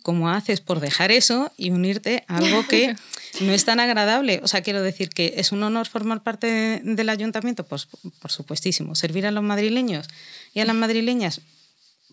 ¿Cómo 0.03 0.29
haces 0.29 0.61
por 0.61 0.79
dejar 0.79 1.11
eso 1.11 1.51
y 1.57 1.71
unirte 1.71 2.23
a 2.27 2.37
algo 2.37 2.65
que 2.65 2.95
no 3.41 3.51
es 3.51 3.65
tan 3.65 3.81
agradable? 3.81 4.39
O 4.41 4.47
sea, 4.47 4.61
quiero 4.61 4.81
decir 4.81 5.09
que 5.09 5.33
es 5.35 5.51
un 5.51 5.61
honor 5.63 5.87
formar 5.87 6.23
parte 6.23 6.81
del 6.83 7.09
ayuntamiento, 7.09 7.65
pues 7.65 7.87
por 8.19 8.31
supuestísimo. 8.31 8.95
Servir 8.95 9.25
a 9.25 9.31
los 9.31 9.43
madrileños 9.43 10.07
y 10.53 10.61
a 10.61 10.65
las 10.65 10.77
madrileñas, 10.77 11.41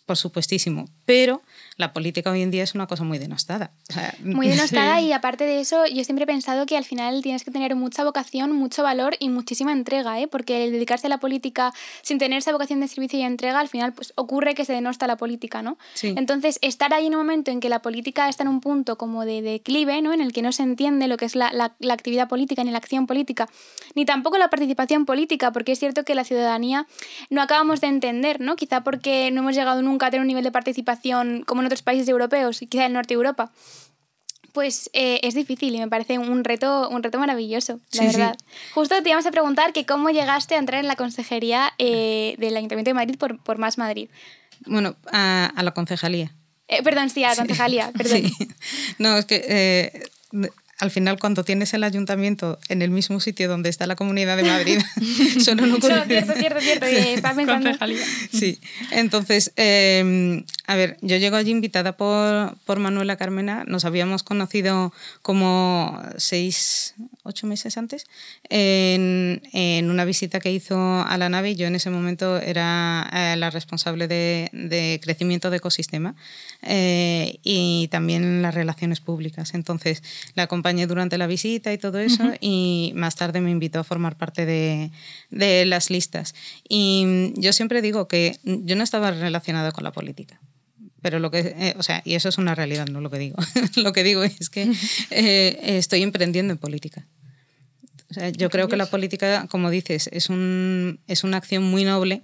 por 0.07 0.17
supuestísimo. 0.17 0.89
Pero 1.05 1.41
la 1.77 1.93
política 1.93 2.31
hoy 2.31 2.43
en 2.43 2.51
día 2.51 2.63
es 2.63 2.75
una 2.75 2.87
cosa 2.87 3.05
muy 3.05 3.19
denostada. 3.19 3.73
muy 4.25 4.49
denostada 4.49 5.01
y 5.01 5.13
aparte 5.13 5.45
de 5.45 5.61
eso, 5.61 5.87
yo 5.87 6.05
siempre 6.05 6.25
he 6.25 6.27
pensado 6.27 6.67
que 6.67 6.77
al 6.77 6.85
final 6.85 7.23
tienes 7.23 7.45
que 7.45 7.51
tener 7.51 7.75
mucha 7.75 8.05
vocación, 8.05 8.53
mucho 8.53 8.83
valor 8.83 9.17
y 9.19 9.29
muchísima 9.29 9.73
entrega, 9.73 10.19
¿eh? 10.21 10.27
porque 10.27 10.65
el 10.65 10.73
dedicarse 10.73 11.07
a 11.07 11.11
la 11.11 11.19
política 11.19 11.73
sin 12.03 12.19
tener 12.19 12.39
esa 12.39 12.53
vocación 12.53 12.81
de 12.81 12.89
servicio 12.89 13.19
y 13.19 13.23
entrega, 13.23 13.61
al 13.61 13.69
final 13.69 13.93
pues 13.93 14.13
ocurre 14.17 14.55
que 14.55 14.65
se 14.65 14.73
denosta 14.73 15.07
la 15.07 15.17
política, 15.17 15.63
¿no? 15.63 15.79
Entonces, 16.03 16.59
estar 16.63 16.95
ahí 16.95 17.07
en 17.07 17.15
un 17.15 17.21
momento 17.21 17.51
en 17.51 17.61
que 17.61 17.69
la 17.69 17.83
política 17.83 18.29
está 18.29 18.43
en 18.43 18.49
un 18.49 18.61
punto 18.61 18.97
como 18.97 19.25
de 19.25 19.43
declive, 19.43 20.01
¿no? 20.03 20.13
En 20.13 20.21
el 20.21 20.33
que 20.33 20.43
no 20.43 20.53
se 20.53 20.63
entiende 20.63 21.09
lo 21.09 21.17
que 21.17 21.25
es 21.25 21.35
la, 21.35 21.53
la, 21.53 21.75
la 21.79 21.95
actividad 21.95 22.29
política 22.29 22.65
ni 22.65 22.71
la 22.71 22.79
acción 22.79 23.07
política, 23.07 23.49
ni 23.95 24.05
tampoco 24.05 24.39
la 24.39 24.49
participación 24.49 25.05
política, 25.05 25.53
porque 25.53 25.73
es 25.73 25.79
cierto 25.79 26.05
que 26.05 26.15
la 26.15 26.25
ciudadanía 26.25 26.87
no 27.31 27.43
acabamos 27.43 27.81
de 27.81 27.89
entender, 27.89 28.41
¿no? 28.41 28.57
Quizá 28.57 28.83
porque 28.83 29.31
no 29.31 29.43
hemos 29.43 29.55
llegado 29.55 29.83
nunca 29.83 30.07
a 30.07 30.11
tener 30.11 30.23
un 30.23 30.29
nivel 30.29 30.45
de 30.45 30.53
participación 30.53 31.43
como 31.47 31.66
otros 31.67 31.83
países 31.83 32.09
europeos 32.09 32.63
y 32.63 32.67
quizá 32.67 32.87
el 32.87 32.93
norte 32.93 33.09
de 33.09 33.17
Europa 33.17 33.53
Pues 34.53 34.91
eh, 34.93 35.21
es 35.23 35.35
difícil 35.35 35.75
y 35.75 35.79
me 35.79 35.89
parece 35.89 36.19
un 36.19 36.45
reto, 36.45 36.89
un 36.89 37.03
reto 37.03 37.19
maravilloso, 37.19 37.81
la 37.93 38.05
verdad. 38.05 38.37
Justo 38.75 39.03
te 39.03 39.09
íbamos 39.09 39.27
a 39.27 39.31
preguntar 39.31 39.73
que 39.73 39.85
cómo 39.85 40.11
llegaste 40.11 40.55
a 40.55 40.59
entrar 40.59 40.81
en 40.81 40.89
la 40.89 40.97
consejería 40.97 41.73
eh, 41.79 42.37
del 42.39 42.57
Ayuntamiento 42.57 42.91
de 42.91 42.95
Madrid 42.95 43.17
por, 43.19 43.43
por 43.43 43.59
Más 43.59 43.79
Madrid. 43.79 44.09
Bueno, 44.65 44.97
a, 45.13 45.53
la 45.63 45.73
concejalía. 45.73 46.33
Eh, 46.69 46.83
perdón, 46.83 47.11
sí, 47.11 47.23
a 47.23 47.31
la 47.31 47.37
concejalía, 47.37 47.93
perdón. 47.97 48.23
No, 48.99 49.19
es 49.19 49.27
que 49.27 50.09
al 50.79 50.91
final 50.91 51.19
cuando 51.19 51.45
tienes 51.45 51.73
el 51.75 51.85
ayuntamiento 51.85 52.59
en 52.69 52.83
el 52.83 52.91
mismo 52.91 53.21
sitio 53.21 53.49
donde 53.49 53.71
está 53.71 53.87
la 53.87 53.97
Comunidad 53.97 54.37
de 54.37 54.43
Madrid, 54.45 54.79
solo 55.41 55.67
no 55.67 55.77
ocurre. 55.77 56.05
cierto, 56.07 56.35
cierto, 56.35 56.61
cierto, 56.61 56.87
pensando. 57.35 57.71
Sí, 58.33 58.61
entonces, 58.91 59.53
em, 59.57 60.45
a 60.67 60.75
ver, 60.75 60.97
yo 61.01 61.17
llego 61.17 61.37
allí 61.37 61.51
invitada 61.51 61.97
por, 61.97 62.57
por 62.65 62.79
Manuela 62.81 63.17
Carmena, 63.17 63.65
nos 63.67 63.85
habíamos 63.85 64.23
conocido 64.23 64.93
como 65.23 66.01
seis, 66.17 66.95
ocho 67.23 67.47
meses 67.47 67.77
antes, 67.77 68.05
en, 68.49 69.43
en 69.53 69.91
una 69.91 70.05
visita 70.05 70.41
que 70.41 70.53
hizo 70.53 70.77
a 70.77 71.17
la 71.19 71.29
nave 71.29 71.55
yo 71.55 71.67
en 71.67 71.77
ese 71.77 71.91
momento 71.91 72.39
era 72.39 73.09
eh, 73.13 73.37
la 73.37 73.51
responsable 73.51 74.09
de, 74.09 74.51
de, 74.53 75.01
crecimiento 75.03 75.51
de 75.51 75.59
ecosistema 75.59 76.17
eh, 76.63 77.39
y 77.45 77.89
también 77.91 78.43
las 78.43 78.55
relaciones 78.55 79.01
públicas. 79.01 79.55
Entonces, 79.55 80.03
la 80.35 80.45
acompañé 80.45 80.87
durante 80.87 81.19
la 81.19 81.27
visita 81.27 81.73
y 81.73 81.79
todo 81.79 81.99
eso 81.99 82.33
y 82.41 82.93
más 82.97 83.17
tarde 83.17 83.41
me 83.41 83.51
invitó 83.51 83.81
a 83.81 83.85
formar 83.85 84.17
parte 84.17 84.47
de, 84.47 84.91
de 85.31 85.65
las 85.67 85.91
listas. 85.91 86.35
Y 86.69 87.33
yo 87.37 87.53
siempre 87.53 87.83
digo 87.83 88.09
que 88.09 88.37
yo 88.45 88.77
no 88.77 88.83
estaba 88.83 89.11
relacionada 89.11 89.73
con 89.73 89.85
la 89.85 89.93
política 89.93 90.41
pero 91.07 91.21
lo 91.21 91.31
que, 91.31 91.55
eh, 91.57 91.75
o 91.79 91.85
sea, 91.85 92.03
y 92.05 92.17
eso 92.17 92.29
es 92.29 92.37
una 92.37 92.57
realidad, 92.57 92.89
no 92.89 93.01
lo 93.01 93.11
que 93.11 93.19
digo. 93.19 93.37
lo 93.77 93.93
que 93.93 94.03
digo 94.03 94.25
es 94.25 94.51
que 94.51 94.73
eh, 95.11 95.57
estoy 95.79 96.03
emprendiendo 96.03 96.53
en 96.53 96.59
política. 96.59 97.07
O 98.11 98.15
sea, 98.15 98.31
yo 98.31 98.51
creo 98.51 98.67
que 98.67 98.77
la 98.77 98.87
política, 98.87 99.47
como 99.49 99.71
dices, 99.71 100.09
es, 100.11 100.31
un, 100.31 100.99
es 101.07 101.23
una 101.23 101.37
acción 101.37 101.63
muy 101.63 101.85
noble, 101.85 102.23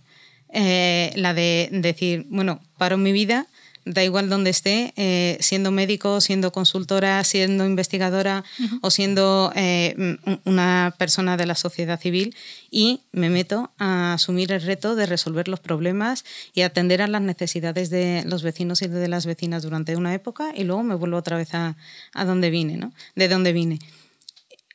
eh, 0.52 1.12
la 1.14 1.32
de 1.32 1.68
decir, 1.70 2.26
bueno, 2.28 2.60
paro 2.76 2.98
mi 2.98 3.12
vida 3.12 3.46
da 3.84 4.04
igual 4.04 4.28
donde 4.28 4.50
esté, 4.50 4.92
eh, 4.96 5.36
siendo 5.40 5.70
médico, 5.70 6.20
siendo 6.20 6.52
consultora, 6.52 7.22
siendo 7.24 7.66
investigadora 7.66 8.44
o 8.80 8.90
siendo 8.90 9.52
eh, 9.56 10.18
una 10.44 10.94
persona 10.98 11.36
de 11.36 11.46
la 11.46 11.54
sociedad 11.54 12.00
civil 12.00 12.34
y 12.70 13.00
me 13.12 13.30
meto 13.30 13.70
a 13.78 14.14
asumir 14.14 14.52
el 14.52 14.62
reto 14.62 14.94
de 14.94 15.06
resolver 15.06 15.48
los 15.48 15.60
problemas 15.60 16.24
y 16.54 16.62
atender 16.62 17.02
a 17.02 17.08
las 17.08 17.22
necesidades 17.22 17.90
de 17.90 18.24
los 18.26 18.42
vecinos 18.42 18.82
y 18.82 18.88
de 18.88 19.08
las 19.08 19.26
vecinas 19.26 19.62
durante 19.62 19.96
una 19.96 20.14
época 20.14 20.52
y 20.54 20.64
luego 20.64 20.82
me 20.82 20.94
vuelvo 20.94 21.16
otra 21.16 21.36
vez 21.36 21.54
a, 21.54 21.76
a 22.14 22.24
donde 22.24 22.50
vine, 22.50 22.76
¿no? 22.76 22.92
De 23.16 23.28
dónde 23.28 23.52
vine. 23.52 23.78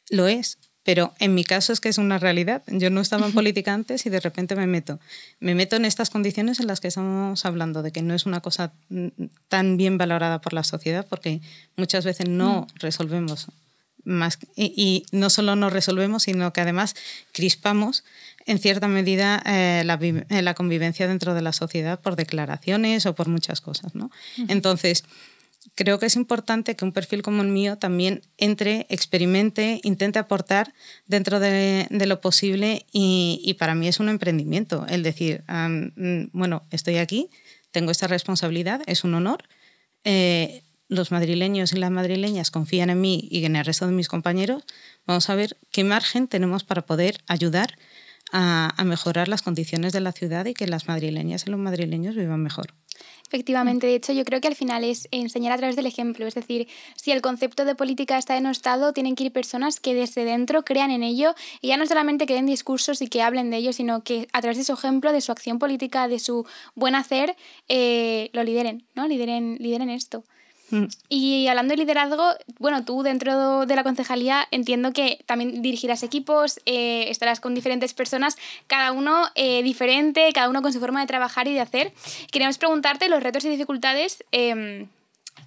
Lo 0.09 0.27
es, 0.27 0.57
pero 0.87 1.13
en 1.19 1.35
mi 1.35 1.43
caso 1.43 1.73
es 1.73 1.81
que 1.81 1.89
es 1.89 1.97
una 1.97 2.17
realidad. 2.17 2.63
Yo 2.67 2.89
no 2.89 3.01
estaba 3.01 3.25
en 3.25 3.33
política 3.33 3.73
antes 3.73 4.05
y 4.05 4.09
de 4.09 4.21
repente 4.21 4.55
me 4.55 4.67
meto. 4.67 5.01
Me 5.41 5.53
meto 5.53 5.75
en 5.75 5.83
estas 5.83 6.09
condiciones 6.09 6.61
en 6.61 6.67
las 6.67 6.79
que 6.79 6.87
estamos 6.87 7.43
hablando, 7.43 7.83
de 7.83 7.91
que 7.91 8.01
no 8.01 8.13
es 8.13 8.25
una 8.25 8.39
cosa 8.39 8.71
mm, 8.87 9.07
tan 9.49 9.75
bien 9.75 9.97
valorada 9.97 10.39
por 10.39 10.53
la 10.53 10.63
sociedad, 10.63 11.05
porque 11.05 11.41
muchas 11.75 12.05
veces 12.05 12.29
no 12.29 12.61
mm. 12.61 12.79
resolvemos 12.79 13.47
más. 14.05 14.39
Y, 14.55 15.05
no 15.11 15.29
solo 15.29 15.57
no 15.57 15.69
resolvemos, 15.69 16.23
sino 16.23 16.53
que 16.53 16.61
además 16.61 16.95
crispamos 17.33 18.05
en 18.45 18.57
cierta 18.57 18.87
medida 18.87 19.43
eh, 19.45 19.81
eh, 19.81 20.41
la, 20.41 20.53
convivencia 20.53 21.05
dentro 21.05 21.33
de 21.33 21.41
la 21.41 21.51
sociedad 21.51 21.99
por 21.99 22.15
declaraciones 22.15 23.05
o 23.07 23.13
por 23.13 23.27
muchas 23.27 23.59
cosas. 23.59 23.93
¿no? 23.93 24.09
Entonces, 24.47 25.03
creo 25.75 25.99
que 25.99 26.05
es 26.05 26.15
importante 26.15 26.75
que 26.75 26.85
un 26.85 26.91
perfil 26.91 27.21
como 27.21 27.41
el 27.41 27.49
mío 27.49 27.77
también 27.77 28.21
entre, 28.37 28.85
experimente, 28.89 29.79
intente 29.83 30.19
aportar 30.19 30.73
dentro 31.05 31.39
de, 31.39 31.87
lo 31.89 32.21
posible 32.21 32.85
y, 32.91 33.55
para 33.59 33.75
mí 33.75 33.87
es 33.87 33.99
un 33.99 34.09
emprendimiento 34.09 34.85
el 34.87 35.03
decir, 35.03 35.43
mm, 35.47 36.29
bueno, 36.31 36.63
estoy 36.71 36.97
aquí, 36.97 37.29
tengo 37.71 37.91
esta 37.91 38.07
responsabilidad, 38.07 38.81
es 38.87 39.03
un 39.03 39.13
honor. 39.13 39.43
Eh, 40.03 40.63
los 40.89 41.11
madrileños 41.11 41.73
y 41.73 41.77
las 41.77 41.91
madrileñas 41.91 42.49
confían 42.49 42.89
en 42.89 43.01
mí 43.01 43.27
y 43.29 43.43
en 43.43 43.57
el 43.57 43.65
resto 43.65 43.85
de 43.85 43.91
mis 43.91 44.07
compañeros, 44.07 44.63
vamos 45.05 45.29
a 45.29 45.35
ver 45.35 45.57
qué 45.71 45.83
margen 45.83 46.27
tenemos 46.27 46.63
para 46.63 46.85
poder 46.85 47.17
ayudar 47.27 47.77
a, 48.31 48.73
a 48.77 48.83
mejorar 48.85 49.27
las 49.27 49.41
condiciones 49.41 49.91
de 49.91 49.99
la 49.99 50.13
ciudad 50.13 50.45
y 50.45 50.53
que 50.53 50.65
las 50.65 50.87
madrileñas 50.87 51.45
y 51.45 51.49
los 51.49 51.59
madrileños 51.59 52.15
vivan 52.15 52.41
mejor. 52.41 52.73
Efectivamente, 53.27 53.87
de 53.87 53.95
hecho 53.95 54.13
yo 54.13 54.23
creo 54.23 54.39
que 54.39 54.47
al 54.47 54.55
final 54.55 54.85
es 54.85 55.09
enseñar 55.11 55.51
a 55.51 55.57
través 55.57 55.75
del 55.75 55.85
ejemplo, 55.85 56.25
es 56.25 56.35
decir, 56.35 56.69
si 56.95 57.11
el 57.11 57.21
concepto 57.21 57.65
de 57.65 57.75
política 57.75 58.17
está 58.17 58.35
denostado, 58.35 58.93
tienen 58.93 59.15
que 59.15 59.25
ir 59.25 59.33
personas 59.33 59.81
que 59.81 59.93
desde 59.93 60.23
dentro 60.23 60.63
crean 60.63 60.91
en 60.91 61.03
ello 61.03 61.35
y 61.59 61.67
ya 61.67 61.75
no 61.75 61.85
solamente 61.85 62.25
que 62.25 62.35
den 62.35 62.45
discursos 62.45 63.01
y 63.01 63.07
que 63.07 63.21
hablen 63.21 63.49
de 63.49 63.57
ello, 63.57 63.73
sino 63.73 64.01
que 64.01 64.29
a 64.31 64.39
través 64.39 64.57
de 64.57 64.63
su 64.63 64.73
ejemplo, 64.73 65.11
de 65.11 65.19
su 65.19 65.33
acción 65.33 65.59
política, 65.59 66.07
de 66.07 66.19
su 66.19 66.45
buen 66.73 66.95
hacer, 66.95 67.35
eh, 67.67 68.29
lo 68.31 68.43
lideren, 68.43 68.87
¿no? 68.95 69.09
Lideren, 69.09 69.57
lideren 69.59 69.89
esto. 69.89 70.23
Mm. 70.69 70.85
Y 71.09 71.47
hablando 71.47 71.73
de 71.73 71.77
liderazgo, 71.77 72.33
bueno, 72.59 72.83
tú 72.83 73.03
dentro 73.03 73.65
de 73.65 73.75
la 73.75 73.83
concejalía 73.83 74.47
entiendo 74.51 74.91
que 74.91 75.19
también 75.25 75.61
dirigirás 75.61 76.03
equipos, 76.03 76.59
eh, 76.65 77.09
estarás 77.09 77.39
con 77.39 77.53
diferentes 77.53 77.93
personas, 77.93 78.37
cada 78.67 78.91
uno 78.91 79.27
eh, 79.35 79.63
diferente, 79.63 80.29
cada 80.33 80.49
uno 80.49 80.61
con 80.61 80.73
su 80.73 80.79
forma 80.79 81.01
de 81.01 81.07
trabajar 81.07 81.47
y 81.47 81.53
de 81.53 81.61
hacer. 81.61 81.93
Queríamos 82.31 82.57
preguntarte 82.57 83.09
los 83.09 83.23
retos 83.23 83.45
y 83.45 83.49
dificultades 83.49 84.23
em, 84.31 84.87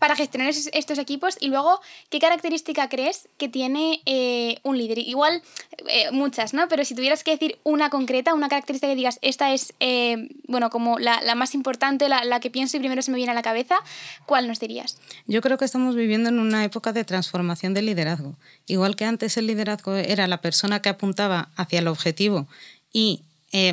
para 0.01 0.17
gestionar 0.17 0.49
estos 0.49 0.99
equipos 0.99 1.37
y 1.41 1.49
luego 1.49 1.79
qué 2.09 2.19
característica 2.19 2.89
crees 2.89 3.29
que 3.37 3.51
tiene 3.51 4.01
eh, 4.07 4.59
un 4.63 4.79
líder. 4.79 4.99
Igual 4.99 5.43
eh, 5.89 6.11
muchas, 6.11 6.55
¿no? 6.55 6.69
Pero 6.69 6.87
si 6.87 6.95
tuvieras 6.95 7.23
que 7.23 7.33
decir 7.33 7.59
una 7.65 7.91
concreta, 7.91 8.33
una 8.33 8.49
característica 8.49 8.91
que 8.91 8.97
digas, 8.97 9.19
esta 9.21 9.53
es, 9.53 9.75
eh, 9.79 10.31
bueno, 10.49 10.71
como 10.71 10.99
la, 10.99 11.35
más 11.35 11.55
importante, 11.55 12.09
la, 12.09 12.25
la, 12.25 12.41
que 12.41 12.51
pienso 12.51 12.79
y 12.79 12.81
primero 12.81 13.03
se 13.03 13.11
me 13.11 13.19
viene 13.19 13.33
a 13.33 13.35
la 13.35 13.43
cabeza, 13.43 13.77
¿cuál 14.25 14.49
nos 14.49 14.59
dirías? 14.59 14.97
Yo 15.27 15.43
creo 15.43 15.59
que 15.59 15.67
estamos 15.67 15.95
viviendo 15.95 16.31
en 16.31 16.39
una 16.39 16.65
época 16.65 16.95
de 16.95 17.05
transformación 17.05 17.75
del 17.75 17.85
liderazgo. 17.85 18.37
Igual 18.67 18.97
que 18.97 19.05
antes 19.05 19.37
el 19.37 19.47
liderazgo 19.47 19.97
era 19.97 20.27
la 20.27 20.41
persona 20.41 20.81
que 20.81 20.89
apuntaba 20.89 21.51
hacia 21.57 21.79
el 21.79 21.89
objetivo 21.89 22.49
y 22.91 23.23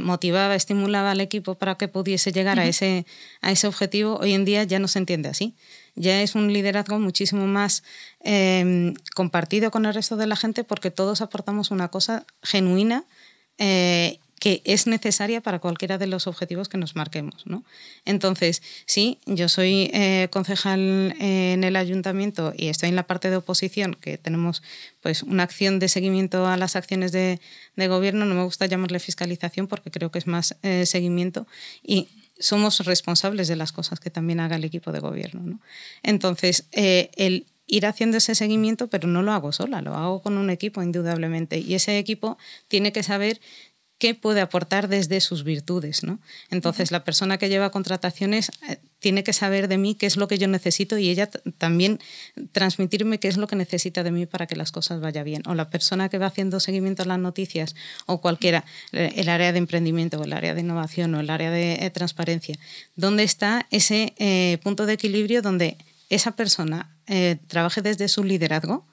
motivaba, 0.02 0.56
estimulaba 0.56 1.12
al 1.12 1.22
equipo 1.22 1.54
para 1.54 1.76
que 1.76 1.88
pudiese 1.88 2.32
llegar 2.32 2.60
a, 2.60 2.66
ese, 2.66 3.06
a 3.42 3.52
ese 3.52 3.68
objetivo, 3.68 4.18
hoy 4.18 4.34
en 4.34 4.44
día 4.44 4.64
ya 4.64 4.80
no 4.80 4.88
se 4.88 4.98
entiende 4.98 5.30
así 5.30 5.54
ya 5.98 6.22
es 6.22 6.36
un 6.36 6.54
liderazgo 6.54 7.00
muchísimo 7.00 7.48
más 7.48 7.84
em, 8.22 8.94
compartido 9.16 9.72
con 9.72 9.86
el 9.86 9.94
resto 9.94 10.16
de 10.16 10.28
la 10.28 10.36
gente 10.36 10.64
porque 10.64 10.92
todos 10.92 11.22
aportamos 11.22 11.72
una 11.72 11.90
cosa 11.90 12.26
genuina 12.42 13.04
eh, 13.58 14.20
que 14.40 14.62
es 14.66 14.86
necesaria 14.86 15.42
para 15.42 15.58
cualquiera 15.58 15.98
de 15.98 16.06
los 16.06 16.28
objetivos 16.28 16.70
que 16.70 16.78
nos 16.78 16.96
marquemos. 16.96 17.48
¿no? 17.48 17.64
Entonces, 18.06 18.62
sí, 18.86 19.18
yo 19.26 19.50
soy 19.50 19.90
eh, 19.94 20.28
concejal 20.30 21.16
en 21.20 21.64
el 21.64 21.76
ayuntamiento 21.76 22.54
y 22.56 22.68
estoy 22.68 22.90
en 22.90 22.96
la 22.96 23.08
parte 23.08 23.32
de 23.32 23.38
oposición, 23.38 23.96
que 23.96 24.20
tenemos 24.20 24.62
pues, 25.02 25.24
una 25.24 25.42
acción 25.42 25.80
de 25.80 25.90
seguimiento 25.90 26.46
a 26.46 26.56
las 26.56 26.76
acciones 26.76 27.12
de, 27.12 27.40
de 27.76 27.88
gobierno. 27.88 28.26
No 28.26 28.36
me 28.36 28.44
gusta 28.44 28.68
llamarle 28.68 29.00
fiscalización 29.00 29.66
porque 29.66 29.90
creo 29.90 30.12
que 30.12 30.20
es 30.20 30.28
más 30.28 30.56
eh, 30.62 30.86
seguimiento. 30.86 31.48
Y 31.82 32.08
somos 32.40 32.80
responsables 32.86 33.48
de 33.48 33.56
las 33.56 33.72
cosas 33.72 34.00
que 34.00 34.10
también 34.10 34.40
haga 34.40 34.56
el 34.56 34.64
equipo 34.64 34.92
de 34.92 35.00
gobierno. 35.00 35.42
¿no? 35.44 35.60
Entonces, 36.04 36.68
eh, 36.72 37.10
el 37.16 37.46
ir 37.68 37.86
haciendo 37.86 38.18
ese 38.18 38.34
seguimiento, 38.34 38.88
pero 38.88 39.08
no 39.08 39.22
lo 39.22 39.34
hago 39.34 39.52
sola, 39.52 39.82
lo 39.82 39.94
hago 39.94 40.22
con 40.22 40.38
un 40.38 40.50
equipo 40.50 40.82
indudablemente. 40.82 41.60
Y 41.60 41.76
ese 41.76 41.98
equipo 42.00 42.38
tiene 42.70 42.94
que 42.94 43.04
saber 43.04 43.42
qué 43.98 44.14
puede 44.14 44.42
aportar 44.42 44.88
desde 44.88 45.22
sus 45.22 45.44
virtudes. 45.44 46.04
¿no? 46.04 46.20
Entonces, 46.50 46.92
la 46.92 47.04
persona 47.04 47.38
que 47.38 47.50
lleva 47.50 47.72
contrataciones 47.72 48.52
eh, 48.68 48.78
tiene 49.00 49.24
que 49.24 49.34
saber 49.34 49.68
de 49.68 49.78
mí 49.78 49.96
qué 49.96 50.06
es 50.06 50.18
lo 50.18 50.28
que 50.28 50.38
yo 50.38 50.48
necesito 50.48 50.98
y 50.98 51.10
ella 51.10 51.30
también 51.58 52.00
transmitirme 52.52 53.20
qué 53.20 53.28
es 53.28 53.38
lo 53.38 53.48
que 53.48 53.56
necesita 53.56 54.04
de 54.04 54.12
mí 54.12 54.26
para 54.26 54.48
que 54.48 54.56
las 54.56 54.72
cosas 54.72 55.02
vayan 55.02 55.26
bien. 55.26 55.44
O 55.48 55.56
la 55.56 55.70
persona 55.70 56.10
que 56.10 56.18
va 56.18 56.28
haciendo 56.28 56.60
seguimiento 56.60 57.04
a 57.04 57.06
las 57.06 57.20
noticias 57.20 57.76
o 58.06 58.22
cualquiera, 58.22 58.66
eh, 58.92 59.14
el 59.16 59.30
área 59.30 59.52
de 59.52 59.58
emprendimiento 59.58 60.20
o 60.20 60.24
el 60.24 60.34
área 60.34 60.54
de 60.54 60.62
innovación 60.62 61.14
o 61.16 61.20
el 61.20 61.30
área 61.30 61.52
de 61.52 61.74
eh, 61.74 61.90
transparencia, 61.90 62.56
¿dónde 62.96 63.24
está 63.24 63.66
ese 63.72 64.14
punto 64.64 64.86
de 64.86 64.94
equilibrio 64.94 65.42
donde 65.42 65.78
esa 66.10 66.32
persona 66.32 66.96
trabaje 67.48 67.82
desde 67.82 68.08
su 68.08 68.24
liderazgo? 68.24 68.86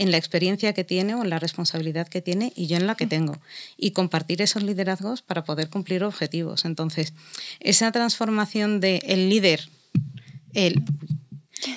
En 0.00 0.10
la 0.10 0.16
experiencia 0.16 0.72
que 0.72 0.82
tiene 0.82 1.14
o 1.14 1.22
en 1.22 1.28
la 1.28 1.38
responsabilidad 1.38 2.08
que 2.08 2.22
tiene 2.22 2.54
y 2.56 2.68
yo 2.68 2.78
en 2.78 2.86
la 2.86 2.94
que 2.94 3.06
tengo. 3.06 3.38
Y 3.76 3.90
compartir 3.90 4.40
esos 4.40 4.62
liderazgos 4.62 5.20
para 5.20 5.44
poder 5.44 5.68
cumplir 5.68 6.04
objetivos. 6.04 6.64
Entonces, 6.64 7.12
esa 7.60 7.92
transformación 7.92 8.80
del 8.80 9.02
el 9.04 9.28
líder, 9.28 9.68
el 10.54 10.82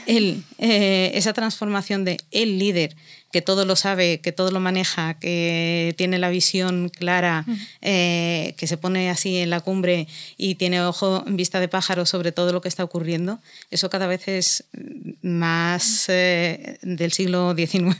él, 0.05 0.43
eh, 0.57 1.11
esa 1.15 1.33
transformación 1.33 2.05
de 2.05 2.17
el 2.31 2.57
líder 2.59 2.95
que 3.33 3.41
todo 3.41 3.65
lo 3.65 3.75
sabe, 3.75 4.21
que 4.21 4.31
todo 4.31 4.51
lo 4.51 4.59
maneja, 4.59 5.15
que 5.15 5.95
tiene 5.97 6.19
la 6.19 6.29
visión 6.29 6.89
clara, 6.89 7.45
eh, 7.81 8.53
que 8.57 8.67
se 8.67 8.77
pone 8.77 9.09
así 9.09 9.37
en 9.37 9.49
la 9.49 9.59
cumbre 9.59 10.07
y 10.37 10.53
tiene 10.55 10.83
ojo 10.83 11.23
en 11.25 11.35
vista 11.35 11.59
de 11.59 11.67
pájaro 11.67 12.05
sobre 12.05 12.31
todo 12.31 12.53
lo 12.53 12.61
que 12.61 12.69
está 12.69 12.83
ocurriendo, 12.83 13.39
eso 13.71 13.89
cada 13.89 14.05
vez 14.05 14.27
es 14.27 14.65
más 15.23 16.05
eh, 16.09 16.77
del 16.83 17.11
siglo 17.11 17.55
XIX, 17.55 17.97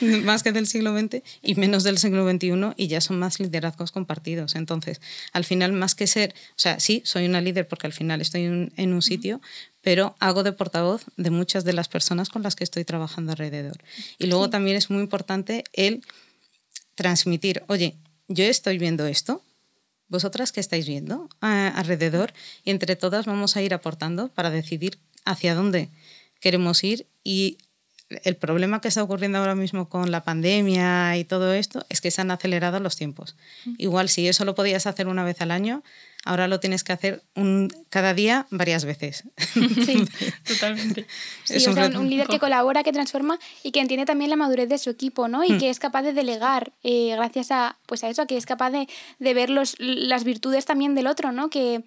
más 0.22 0.44
que 0.44 0.52
del 0.52 0.68
siglo 0.68 0.96
XX 0.96 1.20
y 1.42 1.56
menos 1.56 1.82
del 1.82 1.98
siglo 1.98 2.24
XXI 2.30 2.74
y 2.76 2.86
ya 2.86 3.00
son 3.00 3.18
más 3.18 3.40
liderazgos 3.40 3.90
compartidos. 3.90 4.54
Entonces, 4.54 5.00
al 5.32 5.44
final, 5.44 5.72
más 5.72 5.96
que 5.96 6.06
ser, 6.06 6.34
o 6.50 6.58
sea, 6.58 6.78
sí, 6.78 7.02
soy 7.04 7.26
una 7.26 7.40
líder 7.40 7.66
porque 7.66 7.88
al 7.88 7.92
final 7.92 8.20
estoy 8.20 8.44
en 8.44 8.92
un 8.92 9.02
sitio, 9.02 9.40
pero 9.82 10.14
hago 10.20 10.42
de 10.42 10.52
portavoz 10.52 11.04
de 11.16 11.30
muchas 11.30 11.64
de 11.64 11.72
las 11.72 11.88
personas 11.88 12.28
con 12.28 12.42
las 12.42 12.56
que 12.56 12.64
estoy 12.64 12.84
trabajando 12.84 13.32
alrededor. 13.32 13.78
Y 14.18 14.26
luego 14.26 14.48
también 14.48 14.76
es 14.76 14.90
muy 14.90 15.02
importante 15.02 15.64
el 15.72 16.02
transmitir, 16.94 17.64
oye, 17.66 17.96
yo 18.28 18.44
estoy 18.44 18.78
viendo 18.78 19.06
esto, 19.06 19.42
vosotras 20.08 20.52
qué 20.52 20.60
estáis 20.60 20.86
viendo 20.86 21.28
ah, 21.40 21.72
alrededor 21.74 22.32
y 22.64 22.70
entre 22.70 22.96
todas 22.96 23.26
vamos 23.26 23.56
a 23.56 23.62
ir 23.62 23.74
aportando 23.74 24.28
para 24.28 24.50
decidir 24.50 24.98
hacia 25.24 25.54
dónde 25.54 25.90
queremos 26.40 26.84
ir 26.84 27.06
y 27.24 27.58
el 28.24 28.36
problema 28.36 28.80
que 28.80 28.88
está 28.88 29.02
ocurriendo 29.02 29.38
ahora 29.38 29.54
mismo 29.54 29.88
con 29.88 30.10
la 30.10 30.24
pandemia 30.24 31.16
y 31.16 31.24
todo 31.24 31.52
esto 31.52 31.84
es 31.88 32.00
que 32.00 32.10
se 32.10 32.20
han 32.20 32.30
acelerado 32.30 32.80
los 32.80 32.96
tiempos. 32.96 33.36
Igual 33.78 34.08
si 34.08 34.28
eso 34.28 34.44
lo 34.44 34.54
podías 34.54 34.86
hacer 34.86 35.08
una 35.08 35.24
vez 35.24 35.40
al 35.40 35.50
año, 35.50 35.82
ahora 36.24 36.48
lo 36.48 36.60
tienes 36.60 36.84
que 36.84 36.92
hacer 36.92 37.22
un, 37.34 37.68
cada 37.88 38.14
día 38.14 38.46
varias 38.50 38.84
veces. 38.84 39.24
Sí, 39.82 40.04
totalmente. 40.46 41.06
es 41.48 41.66
un, 41.66 42.08
líder 42.08 42.26
que 42.26 42.38
colabora, 42.38 42.82
que 42.82 42.92
transforma 42.92 43.38
y 43.62 43.72
que 43.72 43.80
entiende 43.80 44.06
también 44.06 44.30
la 44.30 44.36
madurez 44.36 44.68
de 44.68 44.78
su 44.78 44.90
equipo, 44.90 45.28
¿no? 45.28 45.44
Y 45.44 45.52
mm. 45.52 45.58
que 45.58 45.70
es 45.70 45.78
capaz 45.78 46.02
de 46.02 46.12
delegar 46.12 46.72
eh, 46.82 47.14
gracias 47.16 47.50
a, 47.50 47.78
pues 47.86 48.04
a 48.04 48.08
eso, 48.08 48.26
que 48.26 48.36
es 48.36 48.46
capaz 48.46 48.70
de, 48.70 48.88
de 49.18 49.34
ver 49.34 49.50
los, 49.50 49.76
las 49.78 50.24
virtudes 50.24 50.64
también 50.64 50.94
del 50.94 51.06
otro, 51.06 51.32
¿no? 51.32 51.50
Que, 51.50 51.82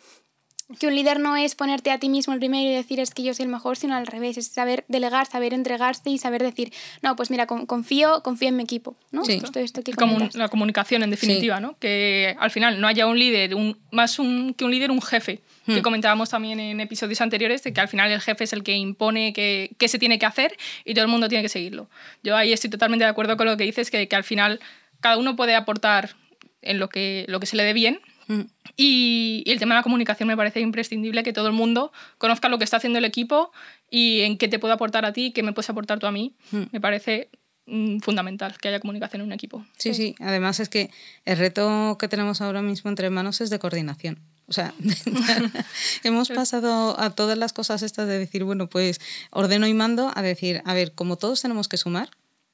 que 0.79 0.87
un 0.87 0.95
líder 0.95 1.19
no 1.19 1.35
es 1.35 1.53
ponerte 1.53 1.91
a 1.91 1.99
ti 1.99 2.09
mismo 2.09 2.33
el 2.33 2.39
primero 2.39 2.67
y 2.67 2.73
decir 2.73 2.99
es 2.99 3.11
que 3.11 3.21
yo 3.21 3.33
soy 3.35 3.45
el 3.45 3.51
mejor, 3.51 3.77
sino 3.77 3.95
al 3.95 4.07
revés, 4.07 4.37
es 4.37 4.47
saber 4.47 4.83
delegar, 4.87 5.27
saber 5.27 5.53
entregarse 5.53 6.09
y 6.09 6.17
saber 6.17 6.41
decir, 6.41 6.73
no, 7.03 7.15
pues 7.15 7.29
mira, 7.29 7.45
confío, 7.45 8.23
confío 8.23 8.49
en 8.49 8.57
mi 8.57 8.63
equipo, 8.63 8.95
¿no? 9.11 9.23
Sí. 9.25 9.33
Esto, 9.33 9.59
esto 9.59 9.83
que 9.83 9.93
Como 9.93 10.17
la 10.33 10.49
comunicación 10.49 11.03
en 11.03 11.11
definitiva, 11.11 11.59
¿no? 11.59 11.77
Que 11.77 12.35
al 12.39 12.49
final 12.49 12.81
no 12.81 12.87
haya 12.87 13.05
un 13.05 13.19
líder, 13.19 13.53
un, 13.53 13.77
más 13.91 14.17
un, 14.17 14.55
que 14.55 14.65
un 14.65 14.71
líder, 14.71 14.89
un 14.89 15.01
jefe, 15.01 15.41
que 15.67 15.79
hmm. 15.79 15.81
comentábamos 15.81 16.29
también 16.29 16.59
en 16.59 16.79
episodios 16.79 17.21
anteriores, 17.21 17.61
de 17.63 17.71
que 17.71 17.81
al 17.81 17.87
final 17.87 18.11
el 18.11 18.21
jefe 18.21 18.45
es 18.45 18.53
el 18.53 18.63
que 18.63 18.75
impone 18.75 19.33
qué 19.33 19.71
que 19.77 19.87
se 19.87 19.99
tiene 19.99 20.17
que 20.17 20.25
hacer 20.25 20.57
y 20.83 20.93
todo 20.93 21.05
el 21.05 21.11
mundo 21.11 21.29
tiene 21.29 21.43
que 21.43 21.49
seguirlo. 21.49 21.89
Yo 22.23 22.35
ahí 22.35 22.53
estoy 22.53 22.69
totalmente 22.69 23.05
de 23.05 23.11
acuerdo 23.11 23.37
con 23.37 23.45
lo 23.45 23.55
que 23.55 23.65
dices, 23.65 23.91
que, 23.91 24.07
que 24.07 24.15
al 24.15 24.23
final 24.23 24.59
cada 24.99 25.17
uno 25.17 25.35
puede 25.35 25.55
aportar 25.55 26.15
en 26.61 26.79
lo 26.79 26.89
que, 26.89 27.25
lo 27.27 27.39
que 27.39 27.45
se 27.45 27.55
le 27.55 27.63
dé 27.63 27.73
bien, 27.73 27.99
Mm. 28.27 28.41
Y, 28.75 29.43
el 29.47 29.59
tema 29.59 29.75
de 29.75 29.79
la 29.79 29.83
comunicación 29.83 30.27
me 30.27 30.37
parece 30.37 30.59
imprescindible 30.59 31.23
que 31.23 31.33
todo 31.33 31.47
el 31.47 31.53
mundo 31.53 31.91
conozca 32.17 32.49
lo 32.49 32.57
que 32.57 32.63
está 32.63 32.77
haciendo 32.77 32.99
el 32.99 33.05
equipo 33.05 33.51
y 33.89 34.21
en 34.21 34.37
qué 34.37 34.47
te 34.47 34.59
puedo 34.59 34.73
aportar 34.73 35.05
a 35.05 35.13
ti, 35.13 35.31
qué 35.31 35.43
me 35.43 35.53
puedes 35.53 35.69
aportar 35.69 35.99
tú 35.99 36.07
a 36.07 36.11
mí. 36.11 36.35
Mm. 36.51 36.63
Me 36.71 36.81
parece 36.81 37.29
mm, 37.67 37.99
fundamental 37.99 38.57
que 38.57 38.69
haya 38.69 38.79
comunicación 38.79 39.21
en 39.21 39.27
un 39.27 39.33
equipo. 39.33 39.65
Sí, 39.77 39.93
sí, 39.93 40.15
Además 40.19 40.59
es 40.59 40.69
que 40.69 40.89
el 41.25 41.37
reto 41.37 41.97
que 41.99 42.07
tenemos 42.07 42.41
ahora 42.41 42.61
mismo 42.61 42.89
entre 42.89 43.09
manos 43.09 43.41
es 43.41 43.49
de 43.49 43.59
coordinación. 43.59 44.19
O 44.47 44.53
sea, 44.53 44.73
hemos 46.03 46.29
pasado 46.29 46.99
a 46.99 47.09
todas 47.09 47.37
las 47.37 47.53
cosas 47.53 47.81
estas 47.81 48.07
de 48.07 48.19
decir, 48.19 48.43
bueno, 48.43 48.69
pues 48.69 48.99
ordeno 49.31 49.67
y 49.67 49.73
mando 49.73 50.11
a 50.13 50.21
decir, 50.21 50.61
a 50.65 50.73
ver, 50.73 50.93
como 50.93 51.17
todos 51.17 51.41
tenemos 51.41 51.67
que 51.67 51.77
sumar, 51.77 52.09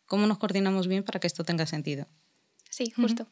¿cómo 0.05 0.25
nos 0.25 0.37
coordinamos 0.37 0.87
bien 0.87 1.03
para 1.03 1.19
que 1.19 1.27
esto 1.27 1.43
tenga 1.43 1.65
sentido? 1.65 2.07
Sí, 2.69 2.91
justo. 2.95 3.27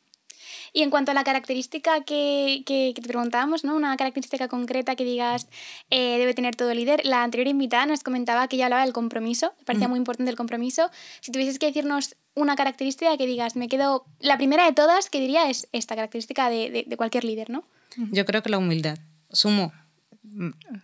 Y 0.74 0.84
en 0.84 0.90
cuanto 0.90 1.12
a 1.12 1.14
la 1.14 1.24
característica 1.24 2.02
que, 2.02 2.64
que, 2.66 2.94
te 2.96 3.08
preguntábamos, 3.08 3.64
¿no? 3.64 3.76
una 3.76 3.96
característica 3.98 4.48
concreta 4.48 4.96
que 4.96 5.04
digas 5.04 5.48
eh, 5.90 6.18
debe 6.18 6.34
tener 6.34 6.56
todo 6.56 6.74
líder, 6.74 7.02
la 7.06 7.24
anterior 7.24 7.48
invitada 7.48 7.86
nos 7.86 8.04
comentaba 8.04 8.48
que 8.48 8.56
ella 8.56 8.66
hablaba 8.66 8.84
del 8.84 8.94
compromiso, 8.94 9.54
me 9.60 9.66
parecía 9.66 9.88
muy 9.88 9.98
importante 9.98 10.30
el 10.30 10.38
compromiso. 10.38 10.90
Si 11.22 11.32
tuvieses 11.32 11.60
que 11.60 11.68
decirnos 11.68 12.16
una 12.36 12.56
característica 12.56 13.18
que 13.18 13.26
digas, 13.26 13.56
me 13.56 13.68
quedo, 13.68 14.06
la 14.20 14.38
primera 14.38 14.66
de 14.66 14.74
todas 14.74 15.10
que 15.10 15.20
diría 15.20 15.50
es 15.50 15.68
esta 15.72 15.96
característica 15.96 16.50
de, 16.50 16.86
de, 16.88 16.98
cualquier 16.98 17.24
líder, 17.24 17.50
¿no? 17.50 17.64
Yo 18.12 18.26
creo 18.26 18.42
que 18.42 18.50
la 18.50 18.58
humildad. 18.58 18.98
Sumo 19.32 19.72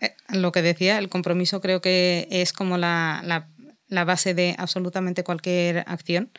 eh, 0.01 0.15
lo 0.29 0.51
que 0.51 0.61
decía, 0.61 0.97
el 0.97 1.09
compromiso 1.09 1.61
creo 1.61 1.81
que 1.81 2.27
es 2.29 2.53
como 2.53 2.77
la, 2.77 3.21
la, 3.23 3.47
la 3.87 4.05
base 4.05 4.33
de 4.33 4.55
absolutamente 4.57 5.23
cualquier 5.23 5.83
acción. 5.87 6.31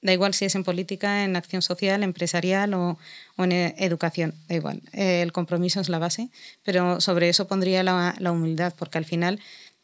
Da 0.00 0.12
igual 0.12 0.32
si 0.32 0.44
es 0.44 0.54
en 0.54 0.62
política, 0.62 1.24
en 1.24 1.34
acción 1.34 1.60
social, 1.60 2.02
empresarial 2.02 2.72
o, 2.74 2.98
en 3.36 3.52
e, 3.52 3.74
educación, 3.78 4.34
da 4.48 4.54
igual. 4.54 4.82
El 4.92 5.32
compromiso 5.32 5.80
es 5.80 5.88
la 5.88 5.98
base, 5.98 6.30
pero 6.62 7.00
sobre 7.00 7.28
eso 7.28 7.48
pondría 7.48 7.82
la, 7.82 8.32
humildad, 8.32 8.74
porque 8.78 8.98
al 8.98 9.04
final, 9.04 9.40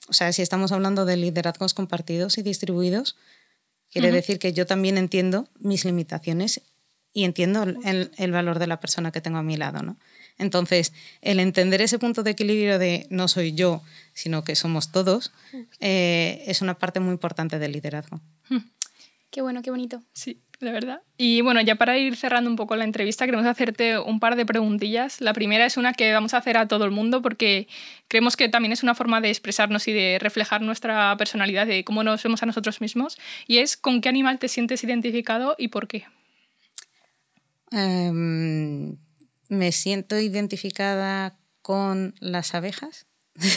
o 0.08 0.12
sea, 0.12 0.32
si 0.32 0.42
estamos 0.42 0.70
hablando 0.70 1.04
de 1.04 1.16
liderazgos 1.16 1.74
compartidos 1.74 2.38
y 2.38 2.42
distribuidos, 2.42 3.16
quiere 3.90 4.12
decir 4.12 4.38
que 4.38 4.52
yo 4.52 4.66
también 4.66 4.98
entiendo 4.98 5.48
mis 5.58 5.84
limitaciones 5.84 6.62
y 7.12 7.24
entiendo 7.24 7.64
el, 7.64 8.32
valor 8.32 8.58
de 8.58 8.66
la 8.66 8.80
persona 8.80 9.10
que 9.10 9.20
tengo 9.20 9.38
a 9.38 9.42
mi 9.42 9.56
lado, 9.56 9.82
¿no? 9.82 9.96
Entonces, 10.36 10.92
el 11.22 11.38
entender 11.38 11.80
ese 11.80 12.00
punto 12.00 12.24
de 12.24 12.32
equilibrio 12.32 12.78
de 12.80 13.06
no 13.08 13.28
soy 13.28 13.54
yo, 13.54 13.82
sino 14.14 14.42
que 14.42 14.56
somos 14.56 14.90
todos, 14.90 15.32
eh, 15.78 16.42
es 16.46 16.60
una 16.60 16.74
parte 16.74 16.98
muy 16.98 17.12
importante 17.12 17.60
del 17.60 17.70
liderazgo. 17.70 18.20
Qué 19.34 19.42
bueno, 19.42 19.62
qué 19.62 19.70
bonito. 19.70 20.00
Sí, 20.12 20.40
de 20.60 20.70
verdad. 20.70 21.02
Y 21.18 21.40
bueno, 21.40 21.60
ya 21.60 21.74
para 21.74 21.98
ir 21.98 22.14
cerrando 22.14 22.48
un 22.48 22.54
poco 22.54 22.76
la 22.76 22.84
entrevista, 22.84 23.24
queremos 23.24 23.46
hacerte 23.46 23.98
un 23.98 24.20
par 24.20 24.36
de 24.36 24.46
preguntillas. 24.46 25.20
La 25.20 25.32
primera 25.32 25.66
es 25.66 25.76
una 25.76 25.92
que 25.92 26.12
vamos 26.12 26.34
a 26.34 26.36
hacer 26.36 26.56
a 26.56 26.68
todo 26.68 26.84
el 26.84 26.92
mundo 26.92 27.20
porque 27.20 27.66
creemos 28.06 28.36
que 28.36 28.48
también 28.48 28.70
es 28.70 28.84
una 28.84 28.94
forma 28.94 29.20
de 29.20 29.30
expresarnos 29.30 29.88
y 29.88 29.92
de 29.92 30.20
reflejar 30.20 30.62
nuestra 30.62 31.16
personalidad, 31.16 31.66
de 31.66 31.82
cómo 31.82 32.04
nos 32.04 32.22
vemos 32.22 32.44
a 32.44 32.46
nosotros 32.46 32.80
mismos. 32.80 33.18
Y 33.48 33.58
es, 33.58 33.76
¿con 33.76 34.00
qué 34.00 34.08
animal 34.08 34.38
te 34.38 34.46
sientes 34.46 34.84
identificado 34.84 35.56
y 35.58 35.66
por 35.66 35.88
qué? 35.88 36.04
Em, 37.72 38.96
me 39.48 39.72
siento 39.72 40.16
identificada 40.16 41.36
con 41.60 42.14
las 42.20 42.54
abejas. 42.54 43.08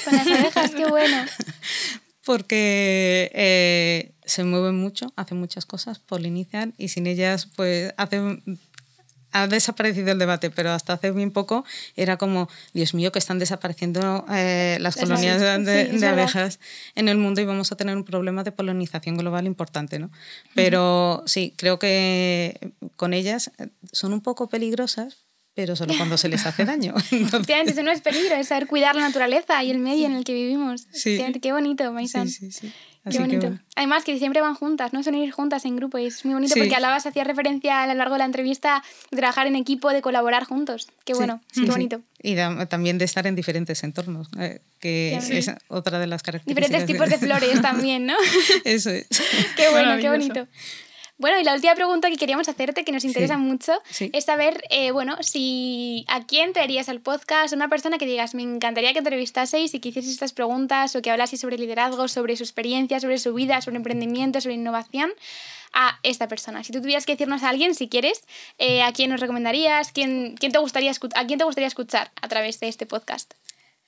Con 0.05 0.15
las 0.15 0.25
abejas, 0.25 0.71
qué 0.73 0.87
bueno. 0.87 1.17
porque 2.27 3.31
eh, 3.33 4.11
se 4.25 4.43
mueven 4.43 4.75
mucho, 4.75 5.13
hacen 5.15 5.39
muchas 5.39 5.65
cosas, 5.65 5.99
polinizan 5.99 6.73
y 6.77 6.89
sin 6.89 7.07
ellas 7.07 7.47
pues 7.55 7.93
hacen 7.95 8.43
ha 9.31 9.47
desaparecido 9.47 10.11
el 10.11 10.19
debate, 10.19 10.49
pero 10.49 10.71
hasta 10.71 10.91
hace 10.91 11.11
bien 11.11 11.31
poco 11.31 11.63
era 11.95 12.17
como, 12.17 12.49
Dios 12.73 12.93
mío, 12.93 13.13
que 13.13 13.19
están 13.19 13.39
desapareciendo 13.39 14.25
eh, 14.29 14.77
las 14.81 14.97
colonias 14.97 15.39
de, 15.39 16.05
abejas 16.05 16.59
en 16.95 17.07
el 17.07 17.17
mundo 17.17 17.39
y 17.39 17.45
vamos 17.45 17.71
a 17.71 17.77
tener 17.77 17.95
un 17.95 18.03
problema 18.03 18.43
de 18.43 18.51
polinización 18.51 19.15
global 19.15 19.45
importante, 19.45 19.97
¿no? 19.97 20.11
Pero 20.53 21.23
sí, 21.27 21.53
creo 21.55 21.79
que 21.79 22.73
con 22.97 23.13
ellas 23.13 23.51
eh, 23.57 23.69
son 23.93 24.11
un 24.11 24.19
poco 24.19 24.49
peligrosas, 24.49 25.26
pero 25.58 25.76
solo 25.76 25.96
cuando 25.98 26.20
se 26.20 26.30
les 26.30 26.46
hace 26.46 26.65
daño. 26.65 26.93
Entonces... 27.12 27.56
eso 27.65 27.82
no 27.82 27.89
es 27.89 28.02
peligro, 28.02 28.36
es 28.36 28.50
saber 28.50 28.67
cuidar 28.67 28.96
la 28.96 29.02
naturaleza 29.02 29.63
y 29.63 29.72
el 29.72 29.80
medio 29.80 30.06
en 30.06 30.13
el 30.13 30.24
que 30.24 30.36
vivimos. 30.36 30.86
Sí. 30.93 31.20
Qué 31.41 31.52
bonito, 31.52 31.91
Maisan. 31.91 32.30
Sí, 32.30 32.52
sí, 32.52 32.70
sí. 32.70 32.74
Qué 33.10 33.17
bonito. 33.17 33.58
Además, 33.76 34.04
que 34.04 34.20
siempre 34.20 34.39
van 34.39 34.54
juntas, 34.54 34.93
¿no? 34.93 35.02
Son 35.02 35.15
ir 35.15 35.32
juntas 35.32 35.65
en 35.65 35.76
grupo 35.76 35.98
y 35.98 36.06
es 36.06 36.24
muy 36.26 36.36
bonito 36.36 36.54
porque 36.56 36.76
hablabas, 36.76 37.08
hacías 37.08 37.26
referencia 37.26 37.82
a 37.82 37.88
lo 37.88 37.96
largo 37.96 38.13
de 38.13 38.20
la 38.20 38.26
entrevista 38.26 38.84
de 39.10 39.17
trabajar 39.17 39.48
en 39.48 39.56
equipo, 39.56 39.89
de 39.89 40.04
colaborar 40.04 40.43
juntos. 40.43 40.89
Qué 41.06 41.15
bueno, 41.15 41.41
qué 41.52 41.65
bonito. 41.65 42.02
Y 42.22 42.36
también 42.70 43.00
de 43.00 43.06
estar 43.06 43.26
en 43.26 43.34
diferentes 43.34 43.84
entornos, 43.84 44.28
eh, 44.39 44.62
que 44.80 45.15
es 45.15 45.52
otra 45.70 45.98
de 45.98 46.06
las 46.06 46.22
características. 46.22 46.70
Diferentes 46.70 46.86
tipos 46.86 47.10
de 47.10 47.17
flores 47.26 47.63
también, 47.63 48.06
¿no? 48.06 48.15
Eso 48.63 48.91
es. 48.91 49.08
qué 49.56 49.70
bueno, 49.70 49.98
qué 50.00 50.10
bonito. 50.10 50.48
Bueno, 51.19 51.39
y 51.39 51.43
la 51.43 51.56
última 51.56 51.73
pregunta 51.73 52.12
que 52.12 52.17
queríamos 52.17 52.47
hacerte, 52.47 52.84
que 52.84 52.91
nos 52.91 53.03
interesa 53.03 53.38
mucho, 53.38 53.73
es 53.99 54.25
saber, 54.25 54.62
eh, 54.69 54.91
bueno, 54.91 55.17
si 55.21 56.06
a 56.08 56.25
quién 56.25 56.53
traerías 56.53 56.89
al 56.89 57.01
podcast, 57.01 57.53
una 57.53 57.69
persona 57.69 57.97
que 57.97 58.06
digas, 58.06 58.36
me 58.36 58.43
encantaría 58.43 58.93
que 58.93 58.99
entrevistaseis 58.99 59.73
y 59.73 59.80
que 59.80 59.89
hicieseis 59.89 60.13
estas 60.13 60.34
preguntas 60.34 60.95
o 60.95 61.01
que 61.01 61.10
hablaseis 61.10 61.41
sobre 61.41 61.58
liderazgo, 61.58 62.08
sobre 62.08 62.36
su 62.36 62.43
experiencia, 62.43 62.99
sobre 62.99 63.17
su 63.17 63.34
vida, 63.34 63.62
sobre 63.62 63.77
emprendimiento, 63.77 64.39
sobre 64.41 64.56
innovación, 64.56 65.10
a 65.73 65.99
esta 66.03 66.27
persona. 66.27 66.63
Si 66.63 66.71
tú 66.71 66.82
tuvieras 66.82 67.06
que 67.06 67.13
decirnos 67.13 67.43
a 67.43 67.49
alguien, 67.49 67.75
si 67.75 67.89
quieres, 67.89 68.23
eh, 68.58 68.84
¿a 68.84 68.91
quién 68.93 69.10
nos 69.10 69.19
recomendarías? 69.19 69.91
¿Quién, 69.91 70.36
quién 70.39 70.51
te 70.51 70.60
gustaría 70.60 70.91
¿A 71.15 71.25
quién 71.25 71.39
te 71.39 71.45
gustaría 71.45 71.67
escuchar 71.67 72.12
a 72.21 72.27
través 72.27 72.60
de 72.60 72.67
este 72.67 72.86
podcast? 72.86 73.34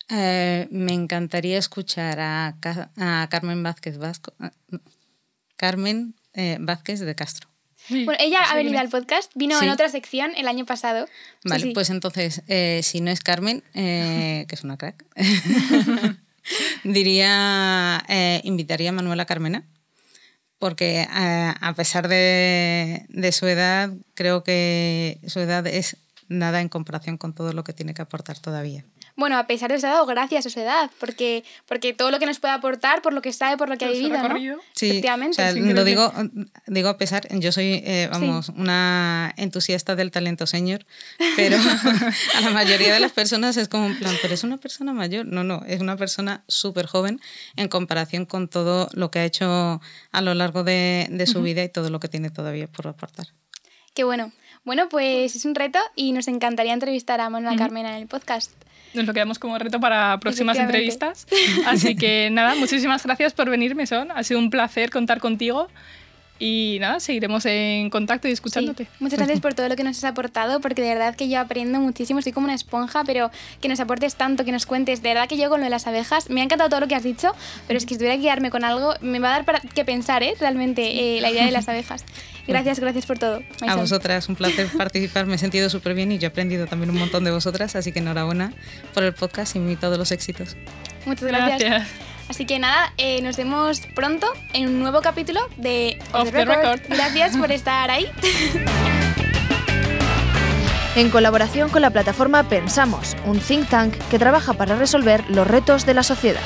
Eh, 0.10 0.68
me 0.72 0.94
encantaría 0.94 1.58
escuchar 1.58 2.20
a, 2.20 2.56
a 2.98 3.28
Carmen 3.30 3.62
Vázquez 3.64 3.98
Vasco. 3.98 4.34
Carmen 5.56 6.16
eh, 6.40 6.58
Vázquez 6.60 7.02
de 7.02 7.16
Castro. 7.16 7.50
Bueno, 7.90 8.16
ella 8.20 8.44
ha 8.44 8.56
venido 8.56 8.80
al 8.80 8.90
podcast, 8.90 9.32
vino 9.36 9.62
en 9.62 9.70
otra 9.70 9.90
sección 9.90 10.32
el 10.38 10.48
año 10.48 10.66
pasado. 10.66 11.08
Vale, 11.44 11.72
pues 11.74 11.90
entonces, 11.90 12.44
eh, 12.48 12.82
si 12.84 13.02
no 13.02 13.10
es 13.10 13.20
Carmen, 13.22 13.64
eh, 13.74 14.46
que 14.48 14.56
es 14.56 14.64
una 14.64 14.78
crack, 14.78 15.06
Diría, 16.84 18.04
eh, 18.08 18.42
invitaría 18.44 18.90
a 18.90 18.94
Manuela 18.94 19.26
Carmena, 19.26 19.68
porque 20.58 21.02
eh, 21.02 21.54
a 21.62 21.74
pesar 21.76 22.08
de, 22.08 23.06
de 23.10 23.32
su 23.32 23.46
edad, 23.46 23.92
creo 24.16 24.44
que 24.44 25.20
su 25.28 25.40
edad 25.40 25.68
es 25.68 25.98
nada 26.28 26.62
en 26.62 26.70
comparación 26.70 27.18
con 27.18 27.34
todo 27.34 27.54
lo 27.54 27.64
que 27.64 27.74
tiene 27.74 27.94
que 27.94 28.02
aportar 28.02 28.40
todavía. 28.40 28.84
Bueno, 29.20 29.38
a 29.38 29.48
pesar 29.48 29.70
de 29.70 29.78
su 29.78 29.86
edad 29.86 30.02
o 30.02 30.06
gracias 30.06 30.46
a 30.46 30.50
su 30.50 30.62
edad, 30.62 30.90
porque, 30.98 31.44
porque 31.68 31.94
todo 31.94 32.10
lo 32.10 32.20
que 32.20 32.26
nos 32.26 32.40
puede 32.40 32.54
aportar 32.54 33.02
por 33.02 33.12
lo 33.12 33.22
que 33.22 33.34
sabe, 33.34 33.58
por 33.58 33.68
lo 33.68 33.78
que 33.78 33.84
ha 33.84 33.90
vivido, 33.90 34.18
¿no? 34.18 34.62
Sí, 34.72 34.92
Efectivamente. 34.92 35.42
o 35.42 35.52
sea, 35.52 35.52
lo 35.52 35.84
digo, 35.84 36.14
digo 36.68 36.88
a 36.88 36.98
pesar, 36.98 37.28
yo 37.38 37.52
soy, 37.52 37.84
eh, 37.86 38.08
vamos, 38.10 38.48
una 38.48 39.34
entusiasta 39.36 39.98
del 39.98 40.12
talento 40.12 40.48
senior, 40.48 40.86
pero 41.36 41.58
a 42.38 42.42
la 42.42 42.50
mayoría 42.52 42.94
de 42.94 43.02
las 43.02 43.12
personas 43.12 43.58
es 43.58 43.68
como 43.68 43.88
un 43.88 43.98
plan, 43.98 44.16
pero 44.22 44.34
es 44.34 44.46
una 44.46 44.56
persona 44.56 44.94
mayor. 44.94 45.26
No, 45.26 45.44
no, 45.44 45.64
es 45.68 45.82
una 45.82 45.98
persona 45.98 46.46
súper 46.48 46.86
joven 46.86 47.20
en 47.58 47.68
comparación 47.68 48.26
con 48.26 48.48
todo 48.48 48.88
lo 48.94 49.12
que 49.12 49.20
ha 49.20 49.26
hecho 49.26 49.82
a 50.14 50.22
lo 50.22 50.34
largo 50.34 50.64
de, 50.64 51.08
de 51.10 51.28
su 51.28 51.42
vida 51.42 51.62
y 51.62 51.68
todo 51.68 51.90
lo 51.90 52.00
que 52.00 52.08
tiene 52.08 52.30
todavía 52.30 52.68
por 52.68 52.88
aportar. 52.88 53.28
Qué 53.94 54.06
bueno. 54.06 54.32
Bueno, 54.64 54.88
pues 54.88 55.36
es 55.36 55.46
un 55.46 55.56
reto 55.56 55.80
y 55.96 56.12
nos 56.14 56.28
encantaría 56.28 56.74
entrevistar 56.74 57.20
a 57.20 57.30
Manuela 57.30 57.58
Carmena 57.58 57.90
en 57.90 58.02
el 58.02 58.08
podcast. 58.08 58.52
Nos 58.94 59.06
lo 59.06 59.14
quedamos 59.14 59.40
como 59.40 59.58
reto 59.58 59.80
para 59.80 60.20
próximas 60.20 60.58
entrevistas. 60.58 61.28
Así 61.66 61.96
que 61.96 62.30
nada, 62.32 62.56
muchísimas 62.56 63.04
gracias 63.04 63.34
por 63.34 63.50
venir, 63.50 63.76
Mesón. 63.76 64.10
Ha 64.12 64.24
sido 64.24 64.40
un 64.40 64.50
placer 64.50 64.90
contar 64.90 65.20
contigo. 65.20 65.68
Y 66.40 66.78
nada, 66.80 67.02
seguiremos 67.02 67.46
en 67.46 67.90
contacto 67.90 68.30
y 68.30 68.32
escuchándote. 68.32 68.86
Sí. 68.86 68.90
Muchas 69.00 69.20
gracias 69.20 69.42
por 69.42 69.54
todo 69.54 69.68
lo 69.68 69.76
que 69.76 69.84
nos 69.84 69.98
has 69.98 70.06
aportado, 70.06 70.62
porque 70.62 70.82
de 70.82 70.88
verdad 70.88 71.16
que 71.16 71.28
yo 71.28 71.40
aprendo 71.40 71.80
muchísimo, 71.82 72.22
soy 72.22 72.32
como 72.32 72.46
una 72.46 72.56
esponja, 72.56 73.04
pero 73.04 73.30
que 73.62 73.68
nos 73.68 73.80
aportes 73.82 74.16
tanto, 74.16 74.46
que 74.46 74.54
nos 74.54 74.66
cuentes. 74.66 75.02
De 75.02 75.10
verdad 75.10 75.28
que 75.28 75.38
yo 75.38 75.50
con 75.50 75.60
lo 75.60 75.66
de 75.66 75.70
las 75.70 75.86
abejas, 75.86 76.30
me 76.30 76.40
ha 76.40 76.46
encantado 76.46 76.70
todo 76.70 76.80
lo 76.80 76.88
que 76.88 76.96
has 76.96 77.04
dicho, 77.04 77.36
pero 77.68 77.78
es 77.78 77.86
que 77.86 77.96
si 77.96 77.98
tuviera 77.98 78.16
que 78.16 78.24
quedarme 78.24 78.52
con 78.52 78.64
algo, 78.64 78.94
me 79.02 79.20
va 79.20 79.30
a 79.30 79.32
dar 79.32 79.46
para 79.46 79.60
que 79.60 79.84
pensar, 79.84 80.24
¿eh? 80.24 80.34
Realmente, 80.40 81.18
eh, 81.18 81.22
la 81.22 81.30
idea 81.30 81.46
de 81.46 81.52
las 81.52 81.68
abejas. 81.70 82.06
Gracias, 82.48 82.80
gracias 82.80 83.06
por 83.06 83.20
todo. 83.20 83.44
A 83.68 83.76
vosotras, 83.76 84.30
un 84.30 84.36
placer 84.36 84.68
participar, 84.78 85.26
me 85.26 85.36
he 85.36 85.38
sentido 85.38 85.70
súper 85.70 85.94
bien 85.94 86.12
y 86.12 86.20
yo 86.20 86.28
he 86.28 86.30
aprendido 86.30 86.68
también 86.68 86.90
un 86.90 86.98
montón 86.98 87.24
de 87.26 87.32
vosotras, 87.32 87.76
así 87.76 87.92
que 87.92 88.00
enhorabuena 88.00 88.54
por 88.94 89.04
el 89.04 89.14
podcast 89.14 89.56
y 89.56 89.76
todos 89.76 89.98
los 89.98 90.12
éxitos. 90.12 90.56
Muchas 91.06 91.28
gracias. 91.28 91.88
Así 92.30 92.46
que 92.46 92.60
nada, 92.60 92.94
eh, 92.98 93.22
nos 93.22 93.38
vemos 93.38 93.82
pronto 93.96 94.28
en 94.54 94.68
un 94.68 94.80
nuevo 94.80 95.02
capítulo 95.02 95.42
de 95.58 96.00
Off 96.14 96.32
the 96.32 96.46
Record. 96.46 96.82
Gracias 96.88 97.36
por 97.36 97.52
estar 97.52 97.90
ahí. 97.90 98.06
En 100.96 101.10
colaboración 101.10 101.70
con 101.70 101.82
la 101.82 101.90
plataforma 101.90 102.44
Pensamos, 102.44 103.16
un 103.26 103.40
think 103.40 103.68
tank 103.70 103.94
que 104.10 104.20
trabaja 104.20 104.54
para 104.54 104.76
resolver 104.76 105.24
los 105.30 105.48
retos 105.48 105.86
de 105.86 105.94
la 105.94 106.04
sociedad. 106.04 106.42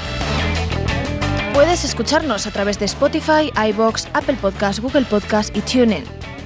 Puedes 1.53 1.83
escucharnos 1.83 2.47
a 2.47 2.51
través 2.51 2.79
de 2.79 2.85
Spotify, 2.85 3.51
iBox, 3.69 4.07
Apple 4.13 4.37
Podcast, 4.41 4.79
Google 4.79 5.05
Podcast 5.05 5.55
y 5.55 5.61
TuneIn. 5.61 6.03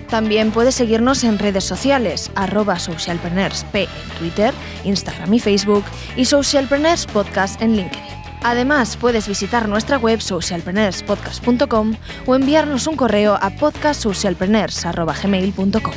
También 0.10 0.52
puedes 0.52 0.76
seguirnos 0.76 1.23
en 1.23 1.38
redes 1.38 1.63
sociales, 1.63 2.32
arroba 2.36 2.80
socialpreneursp 2.80 3.76
en 3.76 3.88
Twitter, 4.19 4.54
Instagram 4.84 5.34
y 5.34 5.39
Facebook 5.39 5.84
y 6.15 6.26
Socialpreneurs 6.26 7.06
Podcast 7.08 7.62
en 7.62 7.76
LinkedIn. 7.76 8.07
Además, 8.43 8.97
puedes 8.97 9.28
visitar 9.28 9.67
nuestra 9.67 9.97
web 9.97 10.21
socialpreneurspodcast.com 10.21 11.95
o 12.26 12.36
enviarnos 12.36 12.88
un 12.88 12.95
correo 12.95 13.38
a 13.41 13.50
podcastsocialpreneurs.gmail.com. 13.52 15.93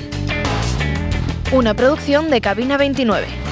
Una 1.53 1.75
producción 1.75 2.31
de 2.31 2.41
Cabina 2.41 2.77
29. 2.77 3.50